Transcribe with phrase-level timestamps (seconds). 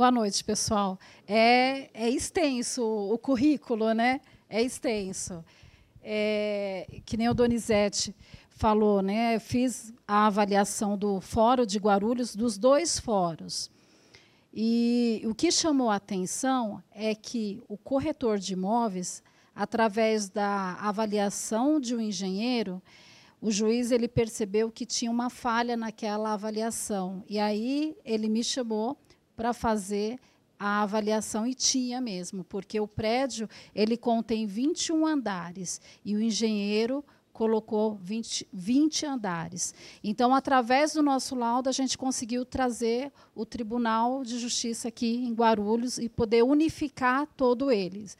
[0.00, 0.98] Boa noite, pessoal.
[1.28, 4.22] É, é extenso o currículo, né?
[4.48, 5.44] É extenso.
[6.02, 8.16] É, que nem o Donizete
[8.48, 9.36] falou, né?
[9.36, 13.70] Eu fiz a avaliação do Fórum de Guarulhos, dos dois fóruns.
[14.54, 19.22] E o que chamou a atenção é que o corretor de imóveis,
[19.54, 22.80] através da avaliação de um engenheiro,
[23.38, 27.22] o juiz ele percebeu que tinha uma falha naquela avaliação.
[27.28, 28.96] E aí ele me chamou
[29.40, 30.18] para fazer
[30.58, 37.02] a avaliação e tinha mesmo, porque o prédio ele contém 21 andares e o engenheiro
[37.32, 39.74] colocou 20, 20 andares.
[40.04, 45.32] Então, através do nosso laudo, a gente conseguiu trazer o Tribunal de Justiça aqui em
[45.32, 48.18] Guarulhos e poder unificar todo eles.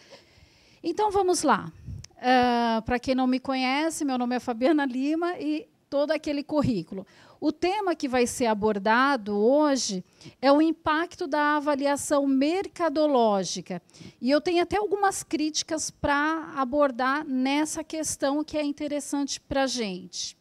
[0.82, 1.70] Então, vamos lá.
[2.16, 7.06] Uh, Para quem não me conhece, meu nome é Fabiana Lima e todo aquele currículo.
[7.40, 10.04] O tema que vai ser abordado hoje
[10.42, 13.80] é o impacto da avaliação mercadológica.
[14.20, 19.66] E eu tenho até algumas críticas para abordar nessa questão que é interessante para a
[19.66, 20.36] gente.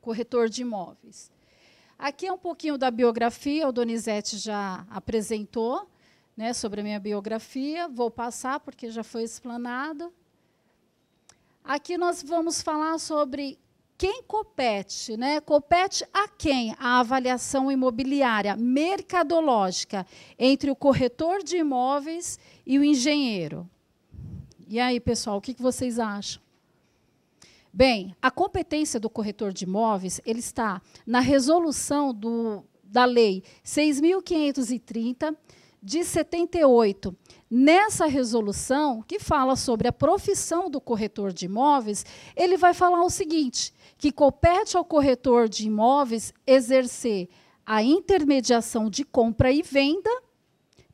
[0.00, 1.28] Corretor de imóveis.
[1.98, 5.90] Aqui é um pouquinho da biografia, o Donizete já apresentou
[6.36, 7.88] né, sobre a minha biografia.
[7.88, 10.12] Vou passar, porque já foi explanado.
[11.64, 13.58] Aqui nós vamos falar sobre
[13.98, 15.40] quem compete, né?
[15.40, 20.06] Compete a quem a avaliação imobiliária mercadológica
[20.38, 23.68] entre o corretor de imóveis e o engenheiro.
[24.68, 26.42] E aí, pessoal, o que vocês acham?
[27.72, 35.36] Bem, a competência do corretor de imóveis ele está na resolução do, da lei 6.530
[35.82, 37.16] de 78,
[37.48, 43.10] Nessa resolução, que fala sobre a profissão do corretor de imóveis, ele vai falar o
[43.10, 47.28] seguinte: que compete ao corretor de imóveis exercer
[47.64, 50.10] a intermediação de compra e venda,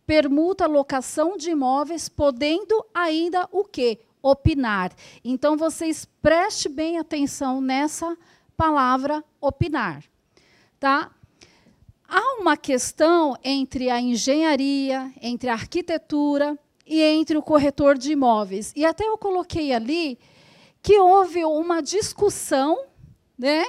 [0.07, 4.01] permuta, locação de imóveis, podendo ainda o quê?
[4.23, 4.93] Opinar.
[5.25, 8.17] Então, vocês prestem bem atenção nessa
[8.57, 10.05] palavra opinar.
[10.79, 11.11] Tá?
[12.15, 18.71] Há uma questão entre a engenharia, entre a arquitetura e entre o corretor de imóveis.
[18.77, 20.19] E até eu coloquei ali
[20.83, 22.85] que houve uma discussão,
[23.39, 23.65] né?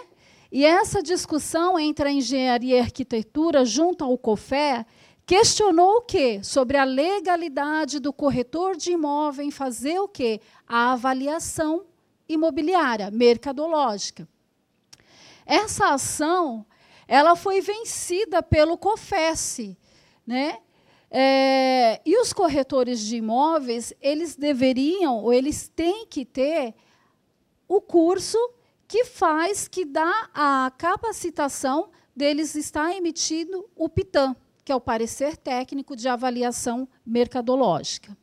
[0.51, 4.85] E essa discussão entre a engenharia e a arquitetura junto ao COFE
[5.25, 6.41] questionou o quê?
[6.43, 10.41] Sobre a legalidade do corretor de imóvel em fazer o quê?
[10.67, 11.85] A avaliação
[12.27, 14.27] imobiliária, mercadológica.
[15.45, 16.65] Essa ação
[17.07, 19.75] ela foi vencida pelo COFES.
[20.25, 20.59] Né?
[21.09, 26.73] É, e os corretores de imóveis, eles deveriam, ou eles têm que ter
[27.67, 28.37] o curso
[28.87, 35.35] que faz, que dá a capacitação deles estar emitindo o PITAM, que é o parecer
[35.35, 38.15] técnico de avaliação mercadológica.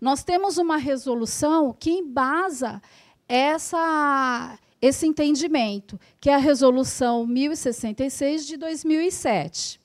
[0.00, 2.82] Nós temos uma resolução que embasa
[3.28, 9.80] essa, esse entendimento, que é a Resolução 1066 de 2007.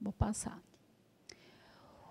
[0.00, 0.60] Vou passar.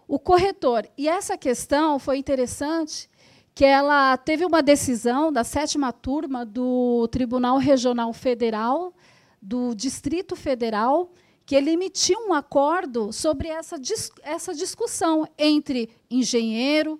[0.07, 3.09] O corretor, e essa questão foi interessante,
[3.53, 8.93] que ela teve uma decisão da sétima turma do Tribunal Regional Federal,
[9.41, 11.11] do Distrito Federal,
[11.45, 13.75] que ele emitiu um acordo sobre essa,
[14.23, 16.99] essa discussão entre engenheiro,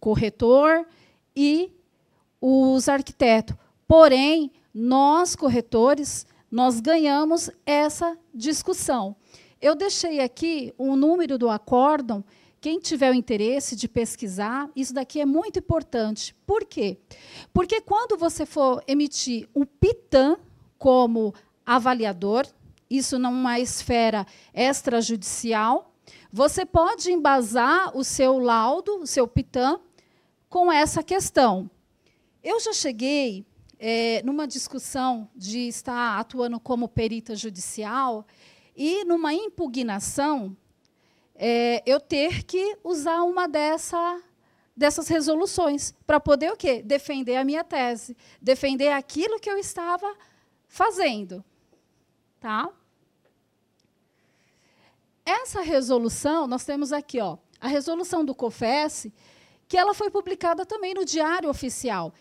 [0.00, 0.86] corretor
[1.36, 1.72] e
[2.40, 3.56] os arquitetos.
[3.90, 9.16] Porém, nós, corretores, nós ganhamos essa discussão.
[9.60, 12.24] Eu deixei aqui o um número do acórdão.
[12.60, 16.36] Quem tiver o interesse de pesquisar, isso daqui é muito importante.
[16.46, 16.98] Por quê?
[17.52, 20.36] Porque quando você for emitir um PITAM
[20.78, 21.34] como
[21.66, 22.46] avaliador,
[22.88, 24.24] isso numa esfera
[24.54, 25.92] extrajudicial,
[26.32, 29.80] você pode embasar o seu laudo, o seu PITAM,
[30.48, 31.68] com essa questão.
[32.40, 33.49] Eu já cheguei
[33.82, 38.26] é, numa discussão de estar atuando como perita judicial
[38.76, 40.54] e numa impugnação,
[41.34, 44.22] é, eu ter que usar uma dessa,
[44.76, 46.82] dessas resoluções para poder o quê?
[46.82, 50.14] Defender a minha tese, defender aquilo que eu estava
[50.68, 51.42] fazendo.
[52.38, 52.68] Tá?
[55.24, 59.06] Essa resolução, nós temos aqui, ó, a resolução do COFES,
[59.66, 62.12] que ela foi publicada também no Diário Oficial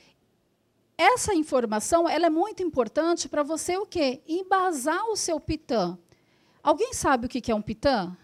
[1.01, 4.22] essa informação ela é muito importante para você o quê?
[4.28, 5.98] Embasar o seu pitã.
[6.62, 8.18] Alguém sabe o que é um pitã?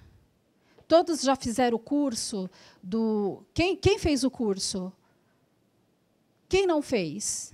[0.85, 2.49] Todos já fizeram o curso
[2.83, 3.43] do.
[3.53, 4.91] Quem, quem fez o curso?
[6.49, 7.53] Quem não fez?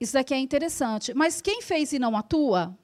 [0.00, 1.12] Isso daqui é interessante.
[1.12, 2.74] Mas quem fez e não atua?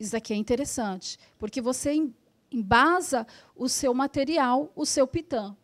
[0.00, 2.10] Isso daqui é interessante, porque você
[2.50, 5.54] embasa o seu material, o seu pitã.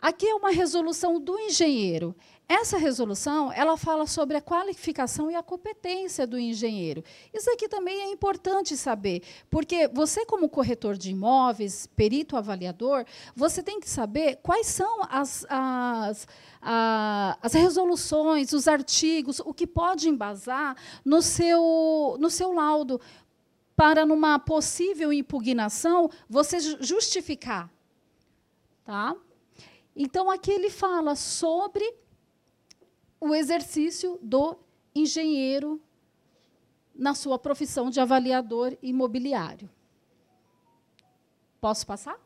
[0.00, 2.14] Aqui é uma resolução do engenheiro.
[2.48, 7.04] Essa resolução, ela fala sobre a qualificação e a competência do engenheiro.
[7.34, 13.04] Isso aqui também é importante saber, porque você como corretor de imóveis, perito avaliador,
[13.36, 16.26] você tem que saber quais são as, as,
[17.42, 20.74] as resoluções, os artigos, o que pode embasar
[21.04, 22.98] no seu, no seu laudo,
[23.76, 27.70] para, numa possível impugnação, você justificar.
[28.84, 29.14] Tá?
[30.00, 31.84] Então, aqui ele fala sobre
[33.20, 34.56] o exercício do
[34.94, 35.82] engenheiro
[36.94, 39.68] na sua profissão de avaliador imobiliário.
[41.60, 42.16] Posso passar?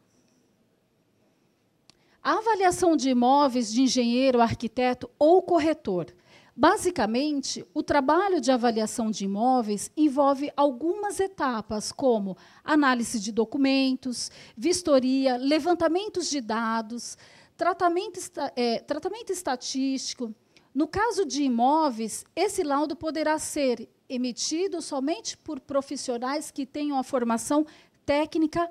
[2.23, 6.15] A avaliação de imóveis de engenheiro, arquiteto ou corretor.
[6.55, 15.39] Basicamente, o trabalho de avaliação de imóveis envolve algumas etapas, como análise de documentos, vistoria,
[15.39, 17.17] levantamentos de dados,
[17.63, 18.19] tratamento,
[18.57, 20.35] é, tratamento estatístico,
[20.75, 27.05] no caso de imóveis, esse laudo poderá ser emitido somente por profissionais que tenham a
[27.05, 27.65] formação
[28.05, 28.69] técnica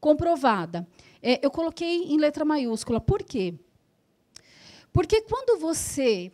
[0.00, 0.86] comprovada.
[1.20, 3.00] É, eu coloquei em letra maiúscula.
[3.00, 3.56] Por quê?
[4.92, 6.30] Porque quando você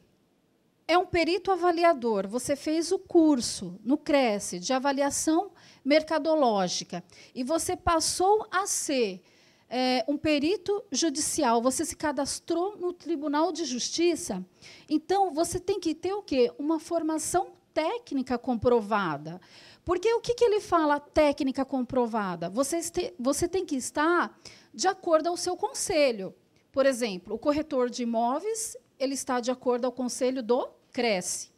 [0.87, 5.53] é um perito avaliador, você fez o curso no Cresce de avaliação
[5.83, 7.03] mercadológica
[7.35, 9.23] e você passou a ser
[9.69, 14.45] é, um perito judicial, você se cadastrou no Tribunal de Justiça,
[14.89, 16.53] então você tem que ter o quê?
[16.59, 19.41] Uma formação técnica comprovada.
[19.85, 22.49] Porque o que, que ele fala técnica comprovada?
[22.49, 24.39] Você, este, você tem que estar
[24.73, 26.35] de acordo ao seu conselho.
[26.73, 31.51] Por exemplo, o corretor de imóveis ele está de acordo ao conselho do Cresce.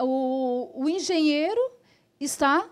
[0.00, 1.60] O, o engenheiro
[2.20, 2.68] está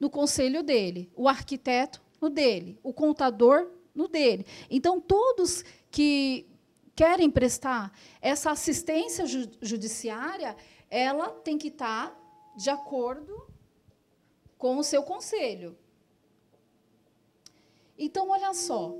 [0.00, 4.46] no conselho dele, o arquiteto no dele, o contador no dele.
[4.70, 6.48] Então, todos que
[6.94, 10.56] querem prestar essa assistência ju judiciária,
[10.88, 12.16] ela tem que estar
[12.56, 13.34] de acordo
[14.56, 15.76] com o seu conselho.
[17.98, 18.94] Então, olha só.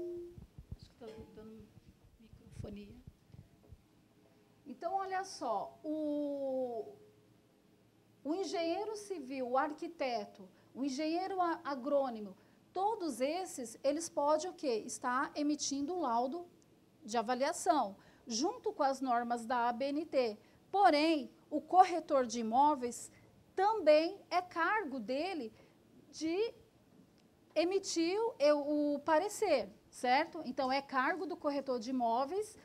[4.66, 6.92] Então, olha só, o,
[8.24, 12.36] o engenheiro civil, o arquiteto, o engenheiro agrônomo,
[12.72, 14.82] Todos esses, eles podem o quê?
[14.86, 16.46] Estar emitindo um laudo
[17.04, 17.96] de avaliação,
[18.26, 20.38] junto com as normas da ABNT.
[20.70, 23.10] Porém, o corretor de imóveis
[23.54, 25.52] também é cargo dele
[26.10, 26.54] de
[27.54, 28.18] emitir
[28.54, 30.40] o, o parecer, certo?
[30.46, 32.56] Então, é cargo do corretor de imóveis.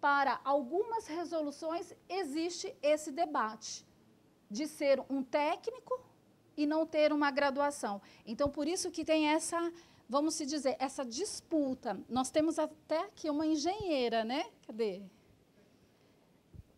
[0.00, 3.86] Para algumas resoluções, existe esse debate
[4.50, 5.98] de ser um técnico
[6.56, 8.00] e não ter uma graduação.
[8.26, 9.72] Então, por isso que tem essa,
[10.08, 11.98] vamos se dizer, essa disputa.
[12.08, 14.44] Nós temos até aqui uma engenheira, né?
[14.66, 15.02] Cadê?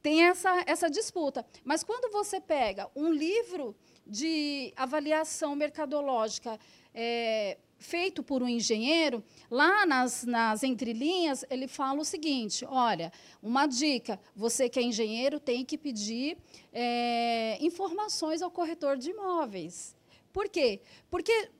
[0.02, 1.44] Tem essa, essa disputa.
[1.64, 3.74] Mas quando você pega um livro
[4.06, 6.60] de avaliação mercadológica
[6.94, 13.12] é, feito por um engenheiro, lá nas, nas entrelinhas, ele fala o seguinte: olha,
[13.42, 16.38] uma dica, você que é engenheiro tem que pedir
[16.72, 19.94] é, informações ao corretor de imóveis.
[20.32, 20.80] Por quê?
[21.10, 21.50] Porque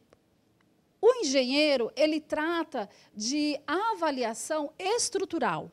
[1.01, 5.71] o engenheiro ele trata de avaliação estrutural,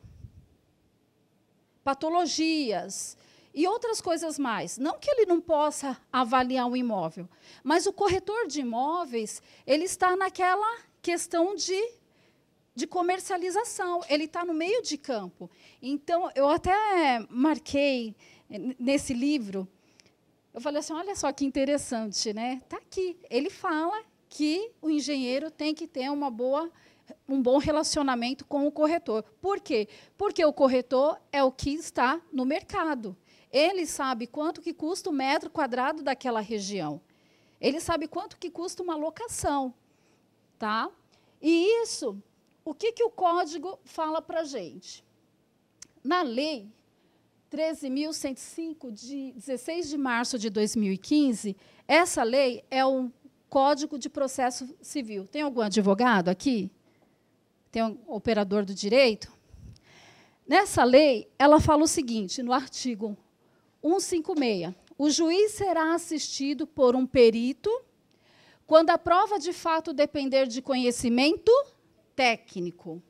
[1.82, 3.16] patologias,
[3.54, 4.76] e outras coisas mais.
[4.76, 7.28] Não que ele não possa avaliar um imóvel,
[7.62, 11.80] mas o corretor de imóveis ele está naquela questão de,
[12.74, 15.50] de comercialização, ele está no meio de campo.
[15.80, 18.16] Então, eu até marquei
[18.78, 19.68] nesse livro,
[20.52, 22.60] eu falei assim, olha só que interessante, né?
[22.62, 23.18] Está aqui.
[23.28, 26.70] Ele fala que o engenheiro tem que ter uma boa
[27.28, 29.22] um bom relacionamento com o corretor.
[29.40, 29.88] Por quê?
[30.16, 33.16] Porque o corretor é o que está no mercado.
[33.54, 37.00] Ele sabe quanto que custa o metro quadrado daquela região.
[37.60, 39.72] Ele sabe quanto que custa uma locação.
[40.58, 40.90] Tá?
[41.40, 42.20] E isso,
[42.64, 45.04] o que, que o código fala para a gente?
[46.02, 46.68] Na lei
[47.48, 51.56] 13.105, de 16 de março de 2015,
[51.86, 53.12] essa lei é um
[53.48, 55.28] Código de Processo Civil.
[55.28, 56.72] Tem algum advogado aqui?
[57.70, 59.32] Tem um operador do direito?
[60.44, 63.16] Nessa lei, ela fala o seguinte, no artigo
[63.84, 64.74] 156.
[64.96, 67.70] O juiz será assistido por um perito
[68.66, 71.52] quando a prova de fato depender de conhecimento
[72.16, 73.02] técnico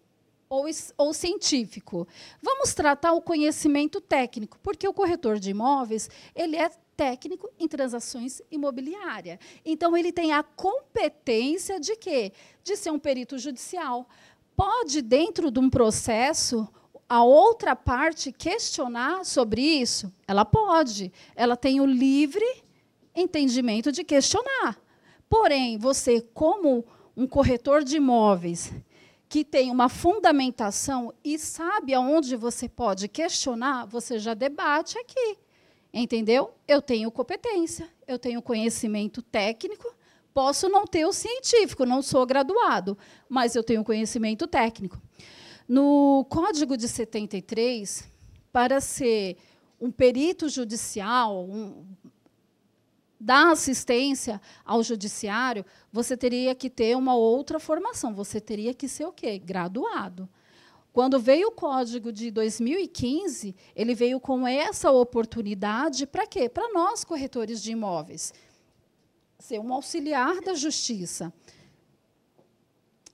[0.48, 0.66] ou,
[0.96, 2.08] ou, científico.
[2.42, 8.40] Vamos tratar o conhecimento técnico, porque o corretor de imóveis ele é técnico em transações
[8.50, 9.38] imobiliárias.
[9.64, 12.32] Então, ele tem a competência de quê?
[12.62, 14.08] De ser um perito judicial.
[14.56, 16.68] Pode, dentro de um processo,
[17.08, 20.12] a outra parte questionar sobre isso?
[20.26, 21.12] Ela pode.
[21.36, 22.44] Ela tem o livre
[23.14, 24.78] entendimento de questionar.
[25.28, 26.84] Porém, você, como
[27.16, 28.72] um corretor de imóveis,
[29.28, 35.38] que tem uma fundamentação e sabe aonde você pode questionar, você já debate aqui.
[35.92, 36.52] Entendeu?
[36.66, 39.94] Eu tenho competência, eu tenho conhecimento técnico,
[40.32, 45.00] posso não ter o científico, não sou graduado, mas eu tenho conhecimento técnico.
[45.66, 48.04] No Código de 73,
[48.52, 49.38] para ser
[49.80, 51.86] um perito judicial, um,
[53.18, 59.06] dar assistência ao judiciário, você teria que ter uma outra formação, você teria que ser
[59.06, 59.38] o quê?
[59.38, 60.28] Graduado.
[60.92, 66.48] Quando veio o código de 2015, ele veio com essa oportunidade para quê?
[66.48, 68.32] Para nós, corretores de imóveis.
[69.38, 71.32] Ser um auxiliar da justiça.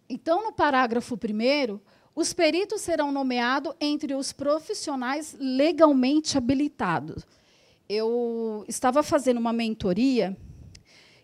[0.09, 1.81] Então, no parágrafo 1,
[2.21, 7.27] os peritos serão nomeados entre os profissionais legalmente habilitados.
[7.89, 10.37] Eu estava fazendo uma mentoria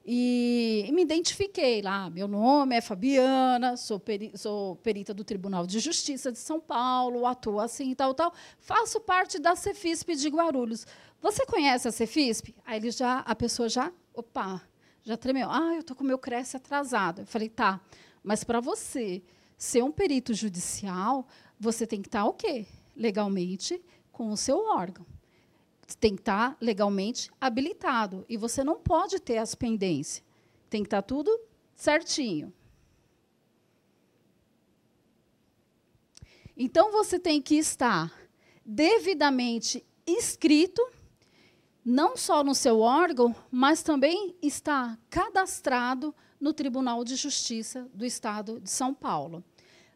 [0.07, 2.09] e, me identifiquei lá.
[2.09, 7.27] Meu nome é Fabiana, sou, peri sou perita do Tribunal de Justiça de São Paulo,
[7.27, 8.33] atuo assim, tal, tal.
[8.59, 10.87] Faço parte da Cefisp de Guarulhos.
[11.21, 12.55] Você conhece a Cefisp?
[12.65, 14.63] Aí ele já, a pessoa já, opa,
[15.03, 15.51] já tremeu.
[15.51, 17.21] Ah, eu estou com meu Cresce atrasado.
[17.21, 17.81] Eu falei, tá,
[18.25, 19.23] mas para você
[19.57, 21.27] ser um perito judicial,
[21.59, 22.67] você tem que estar tá, o quê?
[22.95, 23.83] Legalmente
[24.13, 25.07] com o seu órgão
[25.95, 28.25] tem que estar legalmente habilitado.
[28.29, 30.25] E você não pode ter as pendências.
[30.69, 31.39] Tem que estar tudo
[31.77, 32.53] certinho.
[36.57, 38.13] Então, você tem que estar
[38.65, 40.83] devidamente inscrito,
[41.85, 48.61] não só no seu órgão, mas também estar cadastrado no Tribunal de Justiça do Estado
[48.61, 49.43] de São Paulo.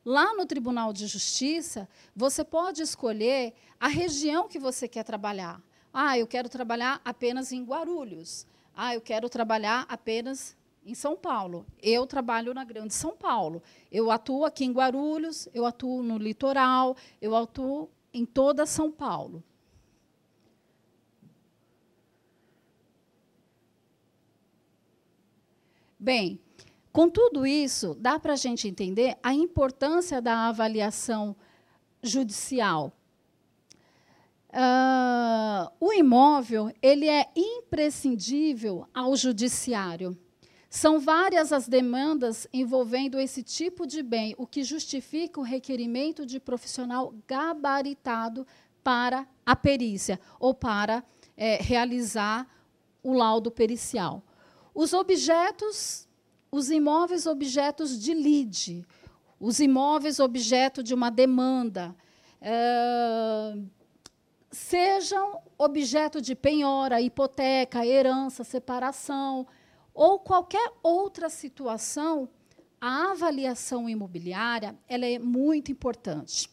[0.05, 5.63] Lá no Tribunal de Justiça, você pode escolher a região que você quer trabalhar.
[5.93, 8.47] Ah, eu quero trabalhar apenas em Guarulhos.
[8.75, 11.67] Ah, eu quero trabalhar apenas em São Paulo.
[11.83, 13.63] Eu trabalho na Grande São Paulo.
[13.93, 19.43] Eu atuo aqui em Guarulhos, eu atuo no litoral, eu atuo em toda São Paulo.
[26.03, 26.41] Bem,
[26.91, 31.37] com tudo isso, dá para a gente entender a importância da avaliação
[32.03, 32.91] judicial.
[34.49, 40.17] Uh, o imóvel ele é imprescindível ao judiciário.
[40.71, 46.41] São várias as demandas envolvendo esse tipo de bem, o que justifica o requerimento de
[46.41, 48.47] profissional gabaritado
[48.83, 51.05] para a perícia ou para
[51.37, 52.49] é, realizar
[53.03, 54.25] o laudo pericial.
[54.75, 56.09] Os objetos,
[56.51, 58.87] os imóveis objetos de lide,
[59.39, 61.95] os imóveis objeto de uma demanda,
[62.43, 63.67] uh,
[64.51, 69.47] sejam objeto de penhora, hipoteca, herança, separação
[69.95, 72.29] ou qualquer outra situação,
[72.81, 76.49] a avaliação imobiliária ela é muito importante.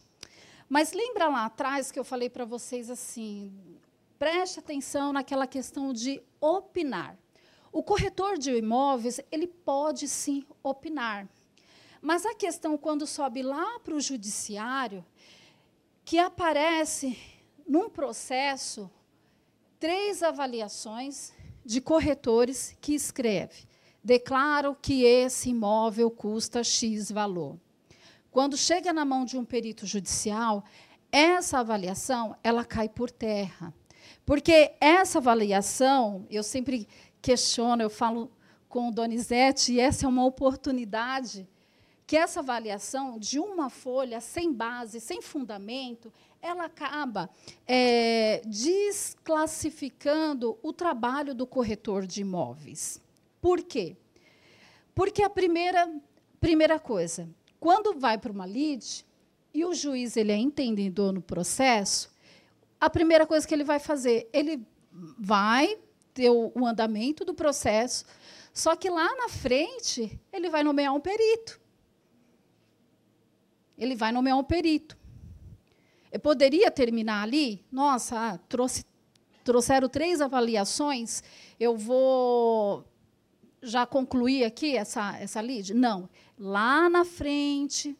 [0.68, 3.50] Mas lembra lá atrás que eu falei para vocês assim,
[4.18, 7.16] preste atenção naquela questão de opinar.
[7.78, 11.28] O corretor de imóveis, ele pode sim opinar.
[12.02, 15.06] Mas a questão quando sobe lá para o judiciário,
[16.04, 17.16] que aparece
[17.64, 18.90] num processo,
[19.78, 21.32] três avaliações
[21.64, 23.68] de corretores que escreve:
[24.02, 27.60] declaro que esse imóvel custa X valor.
[28.28, 30.64] Quando chega na mão de um perito judicial,
[31.12, 33.72] essa avaliação ela cai por terra.
[34.28, 36.86] Porque essa avaliação, eu sempre
[37.22, 38.30] questiono, eu falo
[38.68, 41.48] com o Donizete, e essa é uma oportunidade
[42.06, 47.30] que essa avaliação de uma folha sem base, sem fundamento, ela acaba
[47.66, 53.00] é, desclassificando o trabalho do corretor de imóveis.
[53.40, 53.96] Por quê?
[54.94, 55.90] Porque a primeira,
[56.38, 57.26] primeira coisa,
[57.58, 59.06] quando vai para uma lide
[59.54, 62.10] e o juiz ele é entendedor no processo,
[62.80, 64.64] a primeira coisa que ele vai fazer, ele
[65.18, 65.78] vai
[66.14, 68.04] ter o, andamento do processo,
[68.52, 71.60] só que lá na frente ele vai nomear um perito.
[73.76, 74.98] Ele vai nomear um perito.
[76.10, 77.64] Eu poderia terminar ali?
[77.70, 78.84] Nossa, trouxe,
[79.44, 81.22] trouxeram três avaliações,
[81.60, 82.84] eu vou
[83.62, 85.74] já concluir aqui essa, essa lead?
[85.74, 86.08] Não.
[86.38, 87.96] Lá na frente,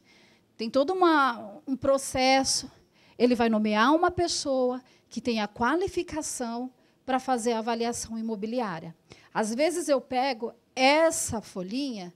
[0.57, 2.71] tem todo uma, um processo.
[3.19, 6.73] Ele vai nomear uma pessoa que tenha qualificação
[7.05, 8.95] para fazer a avaliação imobiliária.
[9.33, 12.15] Às vezes eu pego essa folhinha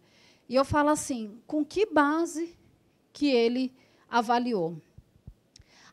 [0.49, 2.56] e eu falo assim, com que base
[3.12, 3.75] que ele
[4.09, 4.76] avaliou?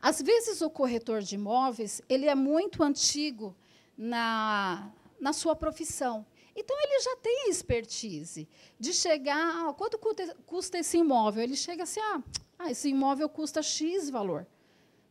[0.02, 3.56] Às vezes o corretor de imóveis ele é muito antigo
[3.98, 6.26] na, na sua profissão.
[6.56, 8.48] Então ele já tem expertise
[8.80, 10.00] de chegar, ah, quanto
[10.46, 11.44] custa esse imóvel?
[11.44, 12.22] Ele chega assim, ah,
[12.58, 14.46] ah, esse imóvel custa X valor.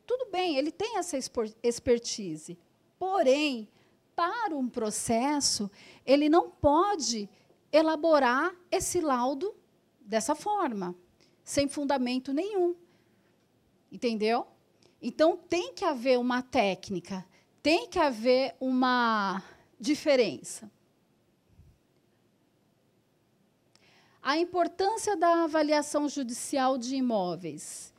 [0.08, 1.18] Tudo bem, ele tem essa
[1.62, 2.58] expertise.
[2.98, 3.68] Porém,
[4.16, 5.70] para um processo,
[6.04, 7.28] ele não pode
[7.70, 9.54] elaborar esse laudo
[10.00, 10.96] dessa forma,
[11.44, 12.74] sem fundamento nenhum.
[13.92, 14.46] Entendeu?
[15.00, 17.22] Então, tem que haver uma técnica,
[17.62, 19.42] tem que haver uma
[19.78, 20.70] diferença.
[24.22, 27.92] A importância da avaliação judicial de imóveis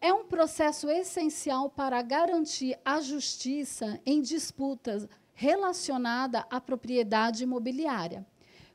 [0.00, 8.26] é um processo essencial para garantir a justiça em disputas relacionadas à propriedade imobiliária.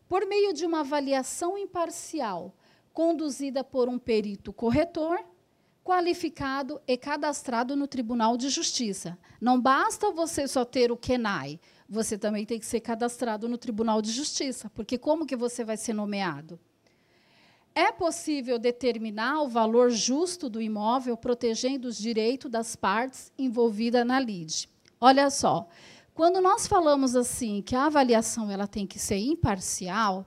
[0.07, 2.53] Por meio de uma avaliação imparcial,
[2.91, 5.19] conduzida por um perito corretor,
[5.83, 9.17] qualificado e cadastrado no Tribunal de Justiça.
[9.41, 14.01] Não basta você só ter o KENAI, você também tem que ser cadastrado no Tribunal
[14.01, 16.59] de Justiça, porque como que você vai ser nomeado?
[17.75, 24.19] É possível determinar o valor justo do imóvel, protegendo os direitos das partes envolvidas na
[24.19, 24.69] lide.
[25.01, 25.67] Olha só,
[26.13, 30.25] quando nós falamos assim que a avaliação ela tem que ser imparcial,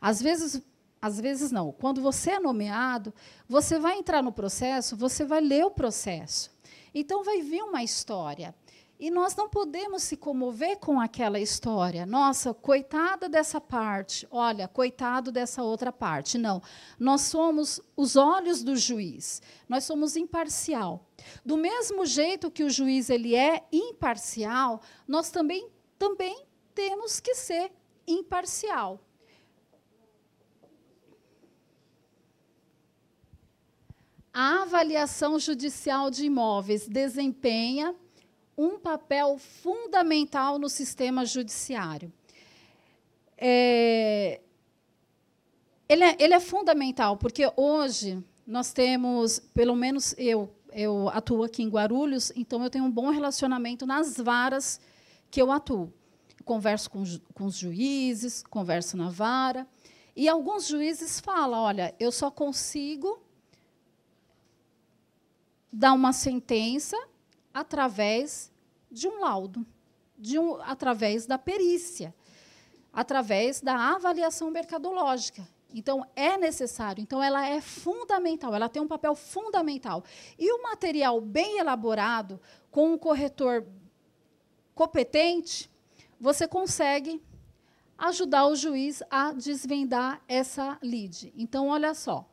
[0.00, 0.62] às vezes
[1.00, 1.70] às vezes não.
[1.70, 3.14] Quando você é nomeado,
[3.48, 6.50] você vai entrar no processo, você vai ler o processo.
[6.92, 8.52] Então vai vir uma história.
[8.98, 12.04] E nós não podemos se comover com aquela história.
[12.04, 14.26] Nossa, coitada dessa parte.
[14.28, 16.36] Olha, coitado dessa outra parte.
[16.36, 16.60] Não.
[16.98, 19.40] Nós somos os olhos do juiz.
[19.68, 21.06] Nós somos imparcial.
[21.44, 27.72] Do mesmo jeito que o juiz ele é imparcial, nós também também temos que ser
[28.06, 29.00] imparcial.
[34.32, 37.94] A avaliação judicial de imóveis desempenha
[38.58, 42.12] um papel fundamental no sistema judiciário.
[43.36, 44.40] É,
[45.88, 51.62] ele, é, ele é fundamental, porque hoje nós temos, pelo menos eu, eu atuo aqui
[51.62, 54.80] em Guarulhos, então eu tenho um bom relacionamento nas varas
[55.30, 55.92] que eu atuo.
[56.44, 59.68] Converso com, com os juízes, converso na vara,
[60.16, 63.22] e alguns juízes falam: olha, eu só consigo
[65.72, 66.96] dar uma sentença
[67.52, 68.52] através
[68.90, 69.66] de um laudo,
[70.16, 72.14] de um, através da perícia,
[72.92, 75.46] através da avaliação mercadológica.
[75.72, 77.02] Então, é necessário.
[77.02, 80.02] Então, ela é fundamental, ela tem um papel fundamental.
[80.38, 83.66] E o material bem elaborado, com um corretor
[84.74, 85.70] competente,
[86.18, 87.22] você consegue
[87.98, 91.32] ajudar o juiz a desvendar essa lide.
[91.36, 92.26] Então, olha só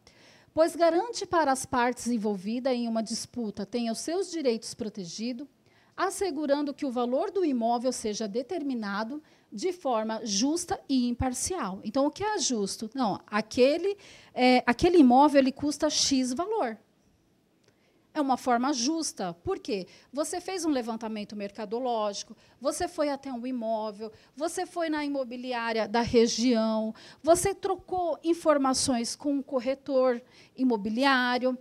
[0.56, 5.46] pois garante para as partes envolvidas em uma disputa tenham seus direitos protegidos,
[5.98, 11.82] assegurando que o valor do imóvel seja determinado de forma justa e imparcial.
[11.84, 12.90] Então, o que é justo?
[12.96, 13.98] Não, aquele,
[14.34, 16.78] é, aquele imóvel ele custa X valor
[18.16, 19.34] é uma forma justa.
[19.44, 19.88] Por quê?
[20.12, 26.00] Você fez um levantamento mercadológico, você foi até um imóvel, você foi na imobiliária da
[26.00, 30.22] região, você trocou informações com um corretor
[30.56, 31.58] imobiliário,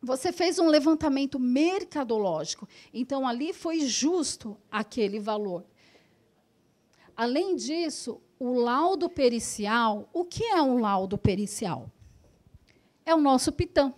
[0.00, 2.68] você fez um levantamento mercadológico.
[2.94, 5.64] Então, ali foi justo aquele valor.
[7.16, 11.90] Além disso, o laudo pericial, o que é um laudo pericial?
[13.04, 13.92] É o nosso PITAM.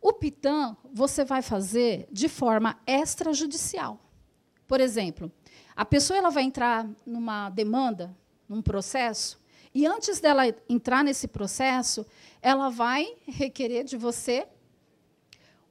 [0.00, 4.00] O PITAM você vai fazer de forma extrajudicial.
[4.66, 5.30] Por exemplo,
[5.76, 8.16] a pessoa ela vai entrar numa demanda,
[8.48, 9.38] num processo,
[9.74, 12.04] e antes dela entrar nesse processo,
[12.42, 14.48] ela vai requerer de você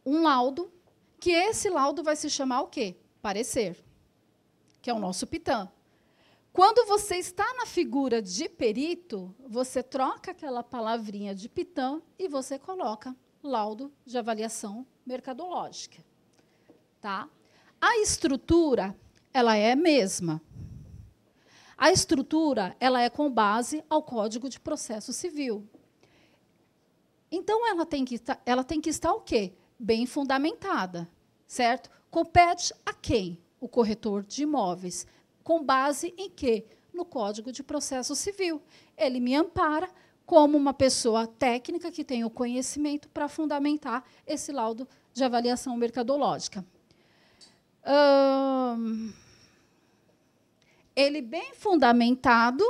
[0.05, 0.71] um laudo,
[1.19, 2.95] que esse laudo vai se chamar o quê?
[3.21, 3.83] Parecer,
[4.81, 5.69] que é o nosso PITAM.
[6.53, 12.57] Quando você está na figura de perito, você troca aquela palavrinha de PITAM e você
[12.57, 16.03] coloca laudo de avaliação mercadológica.
[17.01, 17.29] Tá?
[17.79, 18.95] A estrutura,
[19.33, 20.41] ela é a mesma.
[21.77, 25.65] A estrutura, ela é com base ao Código de Processo Civil.
[27.31, 29.53] Então, ela tem que estar, ela tem que estar o quê?
[29.79, 31.09] Bem fundamentada,
[31.47, 31.89] certo?
[32.11, 33.39] Compete a quem?
[33.61, 35.07] O corretor de imóveis.
[35.43, 36.65] Com base em quê?
[36.93, 38.61] No Código de Processo Civil.
[38.97, 39.89] Ele me ampara
[40.29, 46.63] como uma pessoa técnica que tem o conhecimento para fundamentar esse laudo de avaliação mercadológica.
[48.77, 49.11] Hum,
[50.95, 52.63] ele bem fundamentado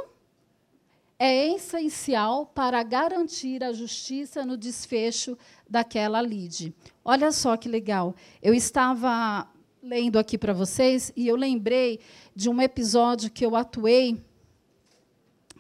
[1.20, 5.38] é essencial para garantir a justiça no desfecho
[5.70, 6.74] daquela lide.
[7.04, 8.16] Olha só que legal.
[8.42, 9.46] Eu estava
[9.84, 12.00] lendo aqui para vocês e eu lembrei
[12.34, 14.18] de um episódio que eu atuei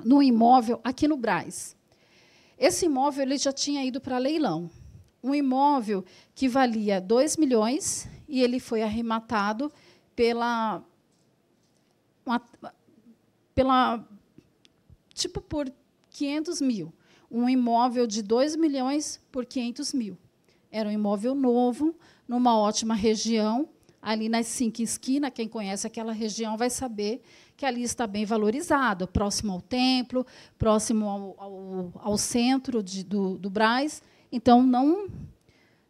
[0.01, 1.77] no imóvel aqui no Braz.
[2.59, 4.69] Esse imóvel ele já tinha ido para leilão.
[5.23, 6.03] Um imóvel
[6.35, 9.71] que valia 2 milhões e ele foi arrematado
[10.13, 10.83] pela
[12.25, 12.41] uma,
[13.55, 14.05] pela
[15.13, 15.71] tipo por
[16.11, 16.93] 500 mil.
[17.31, 20.17] Um imóvel de 2 milhões por 500 mil.
[20.71, 21.95] Era um imóvel novo,
[22.27, 23.69] numa ótima região,
[24.01, 25.31] ali nas cinco esquinas.
[25.33, 27.21] Quem conhece aquela região vai saber
[27.59, 30.25] que ali está bem valorizado, próximo ao templo,
[30.57, 34.01] próximo ao, ao, ao centro de, do, do Braz.
[34.31, 35.09] Então, não,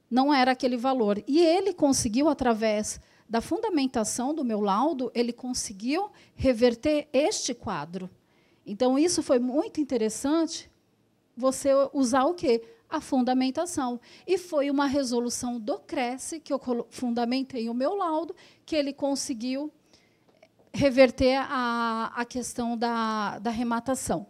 [0.09, 1.23] não era aquele valor.
[1.27, 8.09] E ele conseguiu, através da fundamentação do meu laudo, ele conseguiu reverter este quadro.
[8.65, 10.71] Então, isso foi muito interessante,
[11.37, 12.63] você usar o quê?
[12.89, 14.01] A fundamentação.
[14.25, 19.71] E foi uma resolução do Cresce, que eu fundamentei o meu laudo, que ele conseguiu
[20.73, 24.27] reverter a, a questão da, da rematação.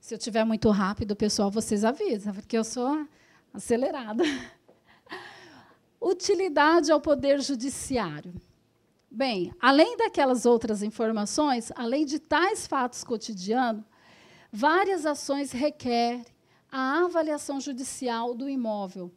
[0.00, 3.06] Se eu estiver muito rápido, pessoal, vocês avisam, porque eu sou
[3.52, 4.22] acelerada.
[6.00, 8.34] Utilidade ao Poder Judiciário.
[9.10, 13.84] Bem, além daquelas outras informações, além de tais fatos cotidianos,
[14.52, 16.26] várias ações requerem
[16.70, 19.10] a avaliação judicial do imóvel,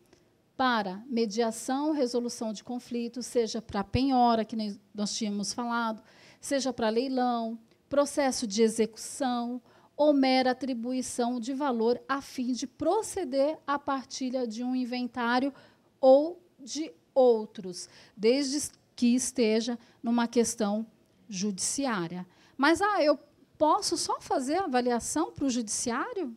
[0.58, 4.58] para mediação, resolução de conflitos, seja para penhora, que
[4.94, 6.02] nós tínhamos falado,
[6.42, 9.62] seja para leilão, processo de execução
[9.96, 15.54] ou mera atribuição de valor a fim de proceder à partilha de um inventário
[16.02, 20.86] ou de outros, desde que esteja numa questão
[21.30, 22.26] judiciária.
[22.58, 23.20] Mas ah, eu
[23.58, 26.36] posso só fazer avaliação para o judiciário?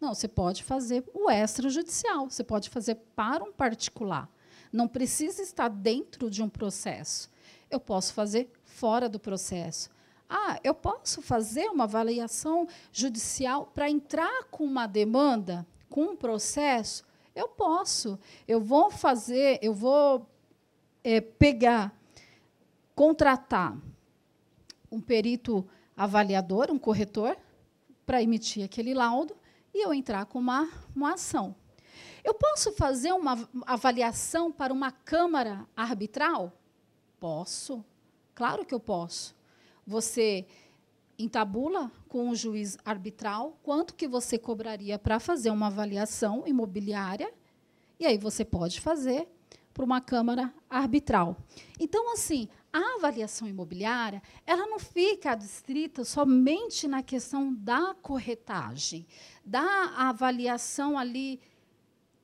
[0.00, 4.28] Não, você pode fazer o extrajudicial, você pode fazer para um particular.
[4.72, 7.30] Não precisa estar dentro de um processo.
[7.70, 9.88] Eu posso fazer fora do processo.
[10.28, 17.04] Ah, eu posso fazer uma avaliação judicial para entrar com uma demanda, com um processo?
[17.34, 18.18] Eu posso.
[18.48, 20.28] Eu vou fazer, eu vou
[21.02, 21.96] é, pegar,
[22.94, 23.76] contratar
[24.90, 27.36] um perito avaliador, um corretor,
[28.04, 29.36] para emitir aquele laudo
[29.74, 31.54] e eu entrar com uma, uma ação.
[32.22, 36.52] Eu posso fazer uma avaliação para uma câmara arbitral?
[37.20, 37.84] Posso.
[38.34, 39.34] Claro que eu posso.
[39.86, 40.46] Você
[41.18, 47.32] entabula com o juiz arbitral quanto que você cobraria para fazer uma avaliação imobiliária,
[47.98, 49.28] e aí você pode fazer
[49.72, 51.36] para uma câmara arbitral.
[51.78, 59.06] Então, assim, a avaliação imobiliária, ela não fica adstrita somente na questão da corretagem,
[59.44, 61.40] da avaliação ali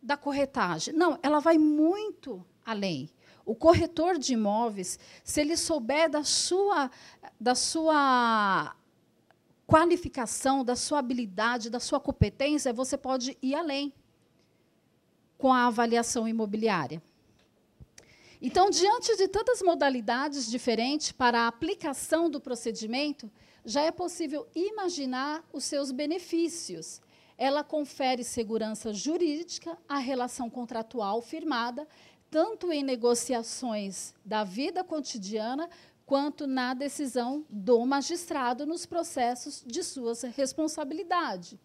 [0.02, 0.92] da corretagem.
[0.92, 3.08] Não, ela vai muito além.
[3.44, 6.90] O corretor de imóveis, se ele souber da sua,
[7.38, 8.74] da sua
[9.68, 13.94] qualificação, da sua habilidade, da sua competência, você pode ir além
[15.38, 17.00] com a avaliação imobiliária.
[18.42, 23.30] Então, diante de tantas modalidades diferentes para a aplicação do procedimento,
[23.64, 27.02] já é possível imaginar os seus benefícios.
[27.36, 31.86] Ela confere segurança jurídica à relação contratual firmada,
[32.30, 35.68] tanto em negociações da vida cotidiana,
[36.06, 41.60] quanto na decisão do magistrado nos processos de sua responsabilidade.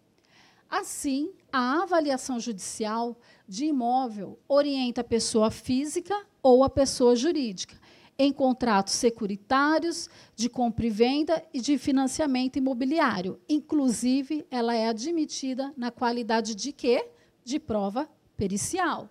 [0.68, 7.76] Assim, a avaliação judicial de imóvel orienta a pessoa física ou a pessoa jurídica
[8.18, 13.38] em contratos securitários, de compra e venda e de financiamento imobiliário.
[13.48, 17.10] Inclusive, ela é admitida na qualidade de quê?
[17.44, 19.10] De prova pericial.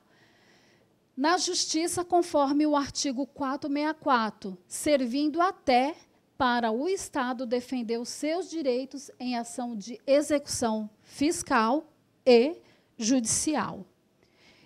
[1.16, 5.96] Na justiça, conforme o artigo 464, servindo até
[6.38, 11.86] para o Estado defender os seus direitos em ação de execução fiscal
[12.26, 12.62] e
[12.98, 13.86] judicial.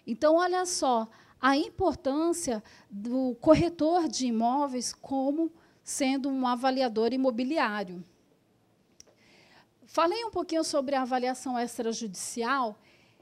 [0.06, 1.08] Então, olha só,
[1.40, 5.52] a importância do corretor de imóveis como
[5.84, 8.04] sendo um avaliador imobiliário.
[9.86, 12.78] Falei um pouquinho sobre a avaliação extrajudicial.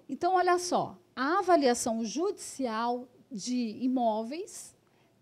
[0.10, 4.76] Então, olha só, a avaliação judicial de imóveis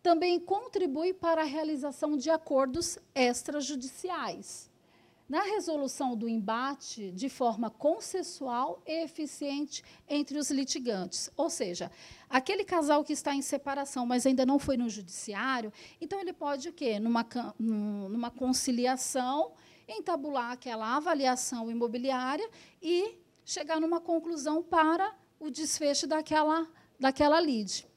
[0.06, 4.70] também contribui para a realização de acordos extrajudiciais.
[5.28, 11.32] na resolução do embate de forma consensual e eficiente entre os litigantes.
[11.36, 11.91] Ou seja,
[12.30, 16.70] aquele casal que está em separação, mas ainda não foi no judiciário, então ele pode
[16.70, 17.00] o quê?
[17.00, 17.26] Numa,
[17.58, 19.54] numa conciliação,
[19.88, 22.48] entabular aquela avaliação imobiliária
[22.80, 26.68] e chegar numa conclusão para o desfecho daquela,
[27.00, 27.88] daquela lide.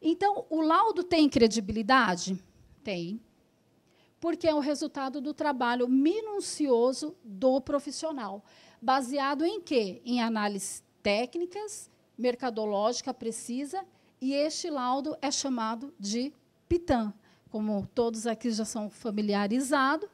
[0.00, 2.42] Então, o laudo tem credibilidade?
[2.84, 3.20] Tem
[4.20, 8.42] porque é o resultado do trabalho minucioso do profissional.
[8.80, 10.00] Baseado em quê?
[10.04, 13.84] Em análises técnicas, mercadológica precisa,
[14.20, 16.32] e este laudo é chamado de
[16.68, 17.12] PITAM.
[17.50, 20.08] Como todos aqui já são familiarizados,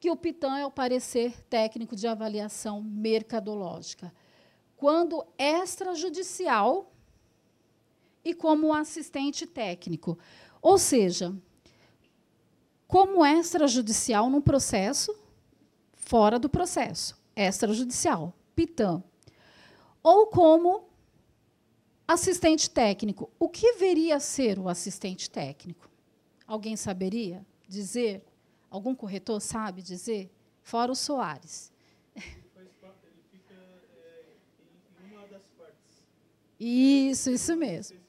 [0.00, 4.12] que o PITAM é o parecer técnico de avaliação mercadológica.
[4.76, 6.92] Quando extrajudicial
[8.28, 10.18] e como assistente técnico.
[10.60, 11.34] Ou seja,
[12.86, 15.18] como extrajudicial num processo
[15.94, 19.02] fora do processo, extrajudicial, PITAM.
[20.02, 20.88] Ou como
[22.06, 23.30] assistente técnico.
[23.38, 25.90] O que veria ser o assistente técnico?
[26.46, 28.22] Alguém saberia dizer?
[28.70, 30.30] Algum corretor sabe dizer?
[30.62, 31.72] Fora o Soares.
[36.60, 38.07] Isso, isso mesmo.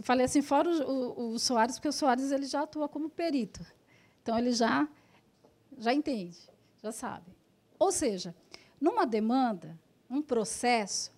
[0.00, 3.60] Falei assim, fora o, o, o Soares, porque o Soares ele já atua como perito.
[4.22, 4.88] Então, ele já,
[5.76, 6.38] já entende,
[6.82, 7.26] já sabe.
[7.78, 8.34] Ou seja,
[8.80, 9.78] numa demanda,
[10.08, 11.10] um processo,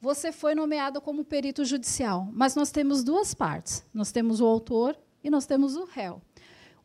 [0.00, 3.84] você foi nomeado como perito judicial, mas nós temos duas partes.
[3.92, 6.22] Nós temos o autor e nós temos o réu.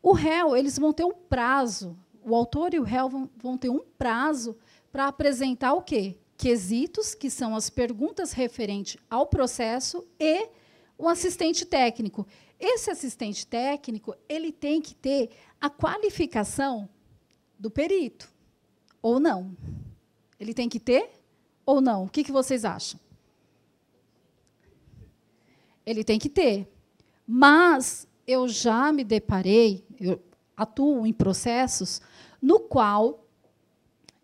[0.01, 3.69] O réu, eles vão ter um prazo, o autor e o réu vão, vão ter
[3.69, 4.57] um prazo
[4.91, 6.17] para apresentar o quê?
[6.37, 10.49] Quesitos, que são as perguntas referentes ao processo, e
[10.97, 12.27] o assistente técnico.
[12.59, 15.29] Esse assistente técnico, ele tem que ter
[15.59, 16.87] a qualificação
[17.57, 18.29] do perito,
[19.01, 19.55] ou não?
[20.39, 21.09] Ele tem que ter
[21.65, 22.05] ou não?
[22.05, 22.99] O que, que vocês acham?
[25.85, 26.71] Ele tem que ter.
[27.25, 30.21] Mas eu já me deparei, eu
[30.55, 32.01] atuo em processos
[32.41, 33.25] no qual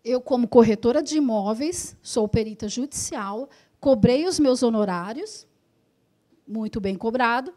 [0.04, 5.46] eu, como corretora de imóveis, sou perita judicial, cobrei os meus honorários,
[6.50, 7.54] muito bem cobrado,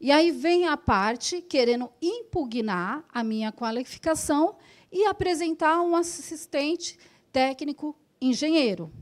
[0.00, 4.56] e aí vem a parte querendo impugnar a minha qualificação
[4.90, 6.98] e apresentar um assistente
[7.32, 8.92] técnico engenheiro.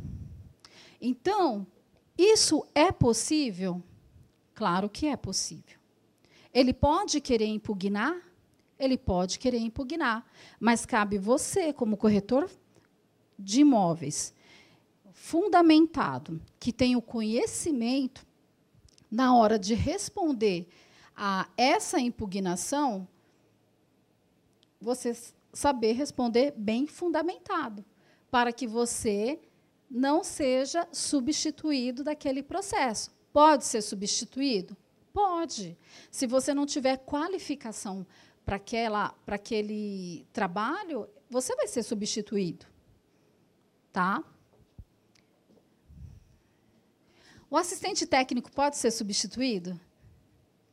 [1.01, 1.67] Então,
[2.17, 3.83] isso é possível?
[4.55, 5.79] Claro que é possível.
[6.53, 8.21] Ele pode querer impugnar?
[8.79, 10.27] Ele pode querer impugnar,
[10.59, 12.51] mas cabe você, como corretor
[13.39, 14.35] de imóveis,
[15.13, 18.27] fundamentado, que tem o conhecimento
[19.13, 20.67] na hora de responder
[21.15, 23.07] a essa impugnação,
[24.81, 25.15] você
[25.53, 27.85] saber responder bem fundamentado,
[28.31, 29.39] para que você
[29.91, 33.13] não seja substituído daquele processo.
[33.31, 34.75] Pode ser substituído?
[35.13, 35.77] Pode.
[36.11, 38.07] Se você não tiver qualificação
[38.47, 38.57] para
[39.27, 42.65] aquele trabalho, você vai ser substituído.
[43.93, 44.25] Tá?
[47.53, 49.79] O assistente técnico pode ser substituído?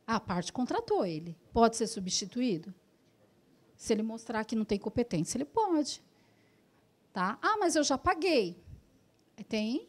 [0.06, 1.36] A parte contratou ele.
[1.52, 2.72] Pode ser substituído?
[3.76, 6.02] Se ele mostrar que não tem competência, ele pode.
[7.12, 7.38] Tá?
[7.42, 8.56] Ah, mas eu já paguei.
[9.46, 9.86] Tem.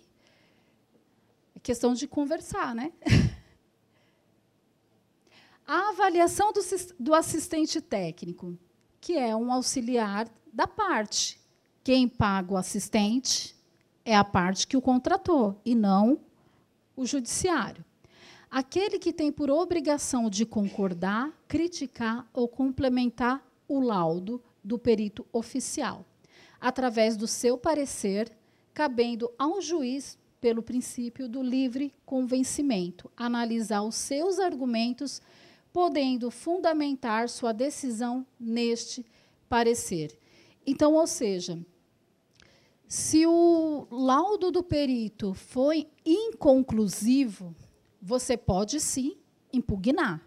[1.55, 2.91] É questão de conversar, né?
[5.65, 6.59] A avaliação do,
[6.99, 8.59] do assistente técnico,
[8.99, 11.39] que é um auxiliar da parte.
[11.85, 13.55] Quem paga o assistente
[14.03, 16.19] é a parte que o contratou, e não
[17.01, 17.83] o judiciário.
[18.49, 26.05] Aquele que tem por obrigação de concordar, criticar ou complementar o laudo do perito oficial,
[26.59, 28.31] através do seu parecer,
[28.73, 35.21] cabendo ao juiz, pelo princípio do livre convencimento, analisar os seus argumentos,
[35.71, 39.05] podendo fundamentar sua decisão neste
[39.47, 40.17] parecer.
[40.65, 41.59] Então, ou seja,
[42.91, 47.55] se o laudo do perito foi inconclusivo,
[48.01, 49.15] você pode sim
[49.53, 50.21] impugnar.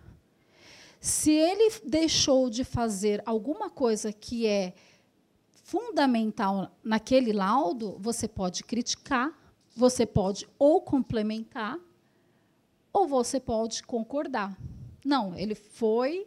[0.99, 4.73] Se ele deixou de fazer alguma coisa que é
[5.53, 9.39] fundamental naquele laudo, você pode criticar,
[9.77, 11.79] você pode ou complementar,
[12.91, 14.57] ou você pode concordar.
[15.05, 16.27] Não, ele foi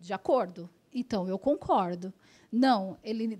[0.00, 2.10] de acordo, então eu concordo.
[2.50, 3.38] Não, ele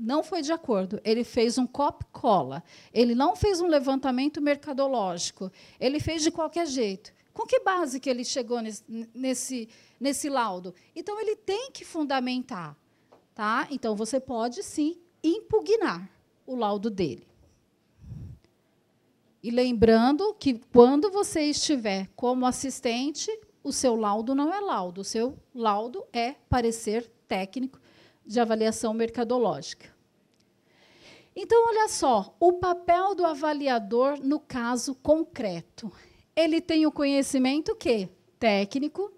[0.00, 1.00] não foi de acordo.
[1.04, 2.62] Ele fez um copy-cola.
[2.92, 5.50] Ele não fez um levantamento mercadológico.
[5.80, 7.12] Ele fez de qualquer jeito.
[7.34, 8.84] Com que base que ele chegou nesse,
[9.14, 10.74] nesse, nesse laudo?
[10.94, 12.76] Então, ele tem que fundamentar.
[13.34, 13.66] Tá?
[13.70, 16.08] Então, você pode, sim, impugnar
[16.46, 17.26] o laudo dele.
[19.42, 23.30] E lembrando que, quando você estiver como assistente,
[23.62, 27.78] o seu laudo não é laudo, o seu laudo é parecer técnico
[28.28, 29.88] de avaliação mercadológica.
[31.34, 35.90] Então, olha só, o papel do avaliador no caso concreto.
[36.36, 39.10] Ele tem o conhecimento que técnico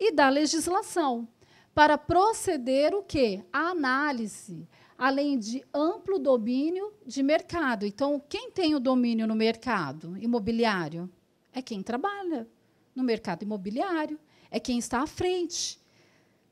[0.00, 1.28] e da legislação
[1.74, 3.44] para proceder o quê?
[3.52, 7.84] A análise, além de amplo domínio de mercado.
[7.84, 11.10] Então, quem tem o domínio no mercado imobiliário
[11.52, 12.48] é quem trabalha
[12.94, 14.18] no mercado imobiliário,
[14.50, 15.80] é quem está à frente,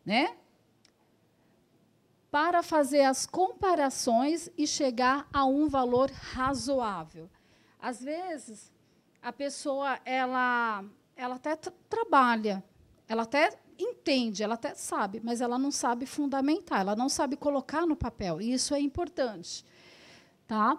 [0.04, 0.36] né?
[2.32, 7.30] Para fazer as comparações e chegar a um valor razoável.
[7.78, 8.72] Às vezes,
[9.22, 12.64] a pessoa ela ela até trabalha,
[13.06, 17.86] ela até entende, ela até sabe, mas ela não sabe fundamentar, ela não sabe colocar
[17.86, 18.40] no papel.
[18.40, 19.64] E isso é importante.
[20.48, 20.78] Tá?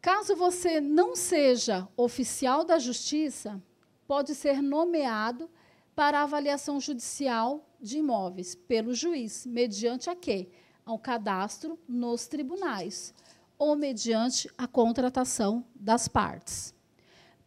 [0.00, 3.62] Caso você não seja oficial da justiça,
[4.06, 5.50] pode ser nomeado
[5.98, 10.48] para avaliação judicial de imóveis pelo juiz, mediante a quê?
[10.86, 13.12] Ao cadastro nos tribunais
[13.58, 16.72] ou mediante a contratação das partes,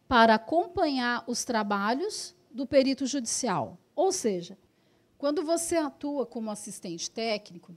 [0.06, 3.78] para acompanhar os trabalhos do perito judicial.
[3.96, 4.58] Ou seja,
[5.16, 7.74] quando você atua como assistente técnico,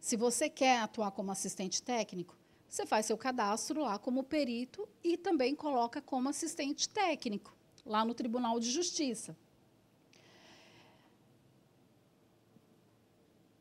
[0.00, 5.16] se você quer atuar como assistente técnico, você faz seu cadastro lá como perito e
[5.16, 7.52] também coloca como assistente técnico
[7.84, 9.36] lá no Tribunal de Justiça.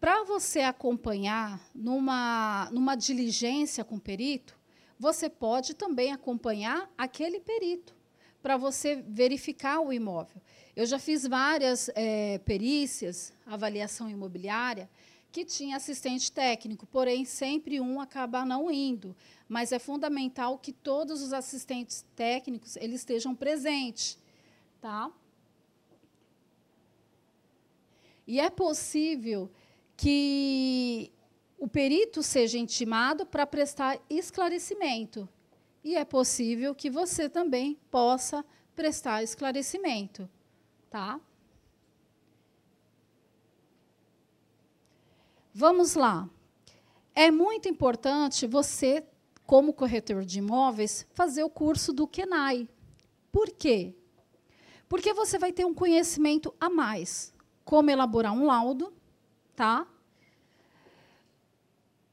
[0.06, 4.56] Para você acompanhar numa, numa diligência com perito,
[5.00, 7.96] você pode também acompanhar aquele perito
[8.40, 10.40] para você verificar o imóvel.
[10.76, 14.88] Eu já fiz várias é, perícias, avaliação imobiliária,
[15.32, 19.16] que tinha assistente técnico, porém sempre um acaba não indo.
[19.50, 24.20] Mas é fundamental que todos os assistentes técnicos eles estejam presentes,
[24.80, 25.12] tá?
[28.28, 29.50] E é possível
[29.96, 31.12] que
[31.58, 35.28] o perito seja intimado para prestar esclarecimento
[35.86, 38.44] e é possível que você também possa
[38.76, 40.28] prestar esclarecimento,
[40.90, 41.22] tá?
[45.54, 46.28] Vamos lá.
[47.14, 49.06] É muito importante você,
[49.46, 52.68] como corretor de imóveis, fazer o curso do KENAI.
[53.32, 53.94] Por quê?
[54.90, 57.32] Porque você vai ter um conhecimento a mais.
[57.64, 58.92] Como elaborar um laudo,
[59.56, 59.88] tá?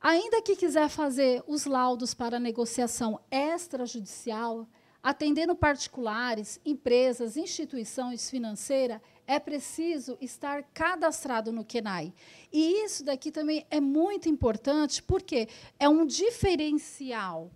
[0.01, 4.67] Ainda que quiser fazer os laudos para negociação extrajudicial,
[5.03, 12.13] atendendo particulares, empresas, instituições financeiras, é preciso estar cadastrado no KENAI.
[12.53, 17.51] E isso daqui também é muito importante, porque é um diferencial.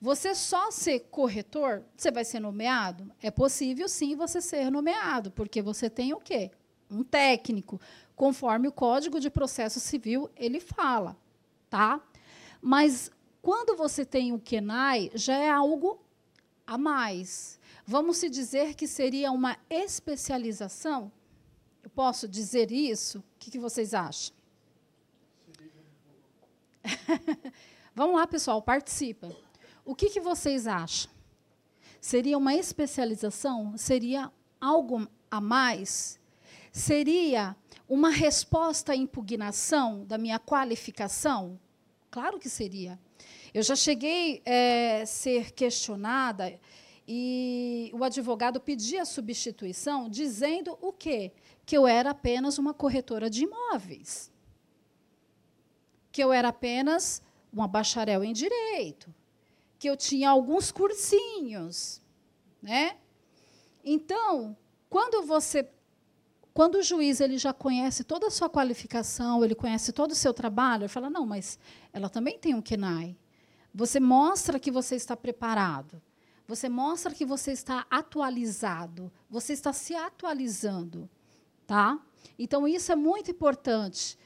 [0.00, 3.12] Você só ser corretor, você vai ser nomeado?
[3.22, 6.50] É possível, sim, você ser nomeado, porque você tem o quê?
[6.90, 7.80] Um técnico,
[8.22, 11.16] conforme o Código de Processo Civil ele fala
[11.68, 12.00] tá?
[12.60, 15.98] Mas quando você tem o KENAI, já é algo
[16.66, 17.58] a mais.
[17.84, 21.10] Vamos se dizer que seria uma especialização?
[21.82, 23.18] Eu posso dizer isso?
[23.18, 24.36] O que, que vocês acham?
[27.96, 29.34] Vamos lá, pessoal, participa.
[29.82, 31.10] O que, que vocês acham?
[32.00, 33.76] Seria uma especialização?
[33.78, 34.30] Seria
[34.60, 36.20] algo a mais?
[36.70, 37.56] Seria
[37.88, 41.58] uma resposta à impugnação da minha qualificação?
[42.10, 42.98] Claro que seria.
[43.54, 46.58] Eu já cheguei a é, ser questionada
[47.06, 51.32] e o advogado pedia substituição, dizendo o quê?
[51.66, 54.30] Que eu era apenas uma corretora de imóveis.
[56.10, 59.12] Que eu era apenas uma bacharel em direito.
[59.78, 62.00] Que eu tinha alguns cursinhos.
[62.62, 62.96] Né?
[63.84, 64.56] Então,
[64.88, 65.68] quando você
[66.54, 70.34] quando o juiz ele já conhece toda a sua qualificação, ele conhece todo o seu
[70.34, 71.58] trabalho, ele fala: não, mas
[71.92, 73.16] ela também tem um KENAI.
[73.74, 76.00] Você mostra que você está preparado.
[76.46, 79.10] Você mostra que você está atualizado.
[79.30, 81.08] Você está se atualizando.
[81.66, 81.98] Tá?
[82.38, 84.18] Então, isso é muito importante.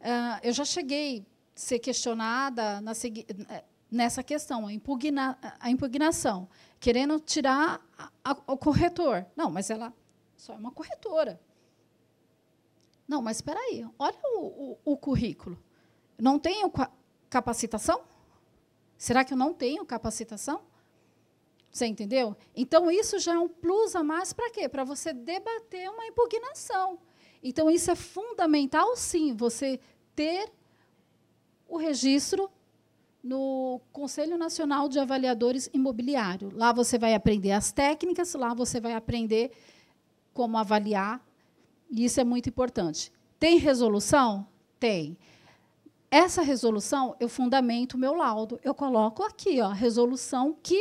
[0.00, 1.24] Uh, eu já cheguei a
[1.54, 2.92] ser questionada na,
[3.90, 6.48] nessa questão, a, impugna, a impugnação,
[6.80, 9.26] querendo tirar a, a, o corretor.
[9.36, 9.92] Não, mas ela
[10.36, 11.38] só é uma corretora.
[13.06, 15.58] Não, mas espera aí, olha o, o, o currículo.
[16.18, 16.70] Não tenho
[17.28, 18.02] capacitação?
[18.96, 20.62] Será que eu não tenho capacitação?
[21.70, 22.36] Você entendeu?
[22.54, 24.68] Então, isso já é um plus a mais para quê?
[24.68, 26.98] Para você debater uma impugnação.
[27.42, 29.80] Então, isso é fundamental, sim, você
[30.14, 30.50] ter
[31.68, 32.48] o registro
[33.22, 36.52] no Conselho Nacional de Avaliadores Imobiliários.
[36.52, 39.50] Lá você vai aprender as técnicas, lá você vai aprender
[40.32, 41.20] como avaliar,
[41.94, 43.12] e isso é muito importante.
[43.38, 44.48] Tem resolução?
[44.80, 45.16] Tem.
[46.10, 48.58] Essa resolução, eu fundamento o meu laudo.
[48.64, 50.76] Eu coloco aqui, ó, a resolução que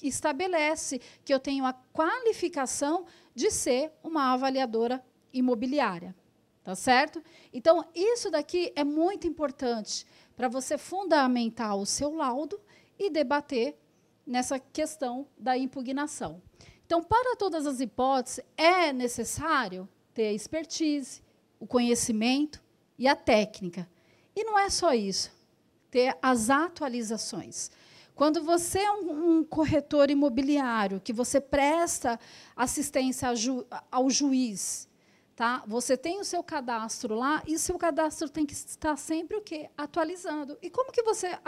[0.00, 6.14] estabelece que eu tenho a qualificação de ser uma avaliadora imobiliária.
[6.62, 7.20] Tá certo?
[7.52, 12.60] Então, isso daqui é muito importante para você fundamentar o seu laudo
[12.96, 13.76] e debater
[14.24, 16.40] nessa questão da impugnação.
[16.84, 21.20] Então, para todas as hipóteses, é necessário ter a expertise,
[21.60, 22.64] o conhecimento
[22.98, 23.86] e a técnica.
[24.34, 25.30] E não é só isso,
[25.90, 27.70] ter as atualizações.
[28.14, 32.18] Quando você é um, um corretor imobiliário, que você presta
[32.56, 34.88] assistência ju, ao juiz,
[35.34, 35.62] Tá?
[35.66, 39.42] Você tem o seu cadastro lá e o seu cadastro tem que estar sempre o
[39.42, 39.68] quê?
[39.76, 40.56] Atualizando.
[40.62, 41.38] E como que você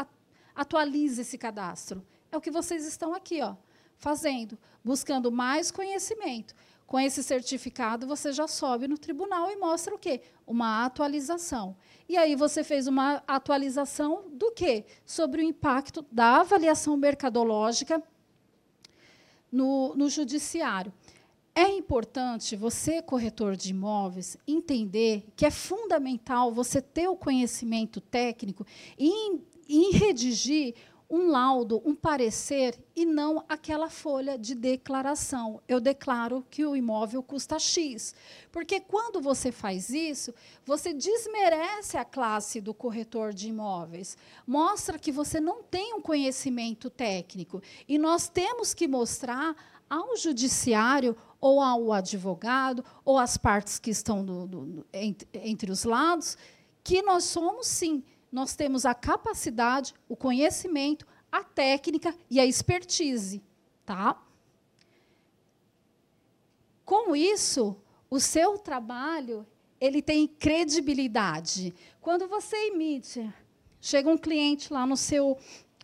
[0.55, 2.07] atualiza esse cadastro?
[2.31, 3.57] É o que vocês estão aqui, ó,
[3.97, 6.55] fazendo, buscando mais conhecimento.
[6.89, 10.23] Com esse certificado, você já sobe no tribunal e mostra o quê?
[10.47, 11.77] Uma atualização.
[12.09, 14.87] E aí você fez uma atualização do quê?
[15.05, 18.03] Sobre o impacto da avaliação mercadológica
[19.53, 20.91] no, no judiciário.
[21.55, 28.67] É importante você, corretor de imóveis, entender que é fundamental você ter o conhecimento técnico
[28.99, 30.75] e, e redigir
[31.11, 35.61] um laudo, um parecer e não aquela folha de declaração.
[35.67, 38.15] Eu declaro que o imóvel custa X.
[38.53, 40.35] Porque quando você faz isso,
[40.67, 44.19] você desmerece a classe do corretor de imóveis.
[44.47, 47.63] Mostra que você não tem um conhecimento técnico.
[47.89, 49.57] E nós temos que mostrar
[49.89, 54.27] ao judiciário ou ao advogado, ou às partes que estão
[54.93, 56.37] entre, entre os lados,
[56.83, 63.43] que nós somos, sim, nós temos a capacidade, o conhecimento, a técnica e a expertise.
[63.85, 64.21] Tá?
[66.85, 67.77] Com isso,
[68.11, 69.47] o seu trabalho
[69.81, 71.75] ele tem credibilidade.
[72.01, 73.33] Quando você emite,
[73.81, 75.37] chega um cliente lá no seu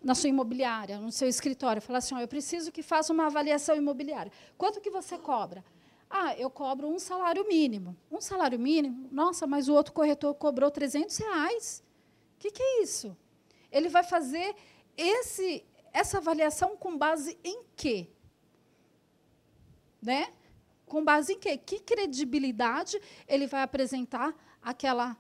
[0.02, 3.74] na sua imobiliária, no seu escritório, falar assim, oh, eu preciso que faça uma avaliação
[3.74, 4.30] imobiliária.
[4.58, 5.64] Quanto que você cobra?
[6.10, 7.96] Ah, eu cobro um salário mínimo.
[8.12, 9.08] Um salário mínimo?
[9.10, 11.83] Nossa, mas o outro corretor cobrou 300 reais.
[12.34, 13.16] O que, que é isso?
[13.70, 14.54] Ele vai fazer
[14.96, 18.08] esse, essa avaliação com base em quê?
[20.02, 20.32] Né?
[20.86, 21.56] Com base em quê?
[21.56, 25.16] Que credibilidade ele vai apresentar aquela,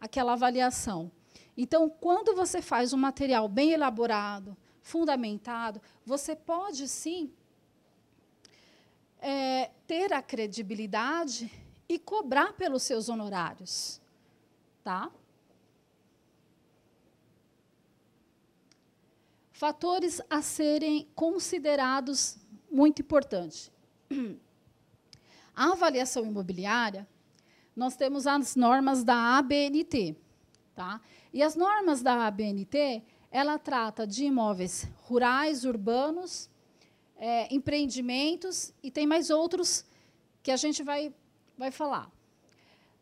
[0.00, 1.10] aquela avaliação?
[1.56, 7.32] Então, quando você faz um material bem elaborado, fundamentado, você pode sim
[9.18, 11.50] é, ter a credibilidade
[11.88, 14.00] e cobrar pelos seus honorários.
[14.82, 15.10] Tá?
[19.62, 22.36] Fatores a serem considerados
[22.68, 23.70] muito importantes.
[25.54, 27.06] A avaliação imobiliária,
[27.76, 30.16] nós temos as normas da ABNT.
[30.74, 31.00] Tá?
[31.32, 36.50] E as normas da ABNT, ela trata de imóveis rurais, urbanos,
[37.16, 39.84] é, empreendimentos e tem mais outros
[40.42, 41.14] que a gente vai,
[41.56, 42.10] vai falar.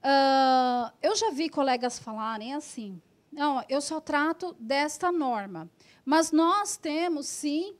[0.05, 3.01] Uh, eu já vi colegas falarem assim,
[3.33, 5.71] não, eu só trato desta norma,
[6.05, 7.75] mas nós temos, sim,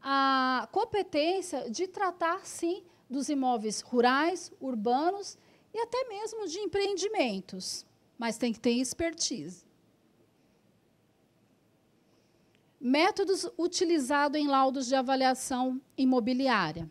[0.00, 5.38] a competência de tratar, sim, dos imóveis rurais, urbanos
[5.72, 7.86] e até mesmo de empreendimentos,
[8.18, 9.64] mas tem que ter expertise.
[12.80, 16.90] Métodos utilizados em laudos de avaliação imobiliária.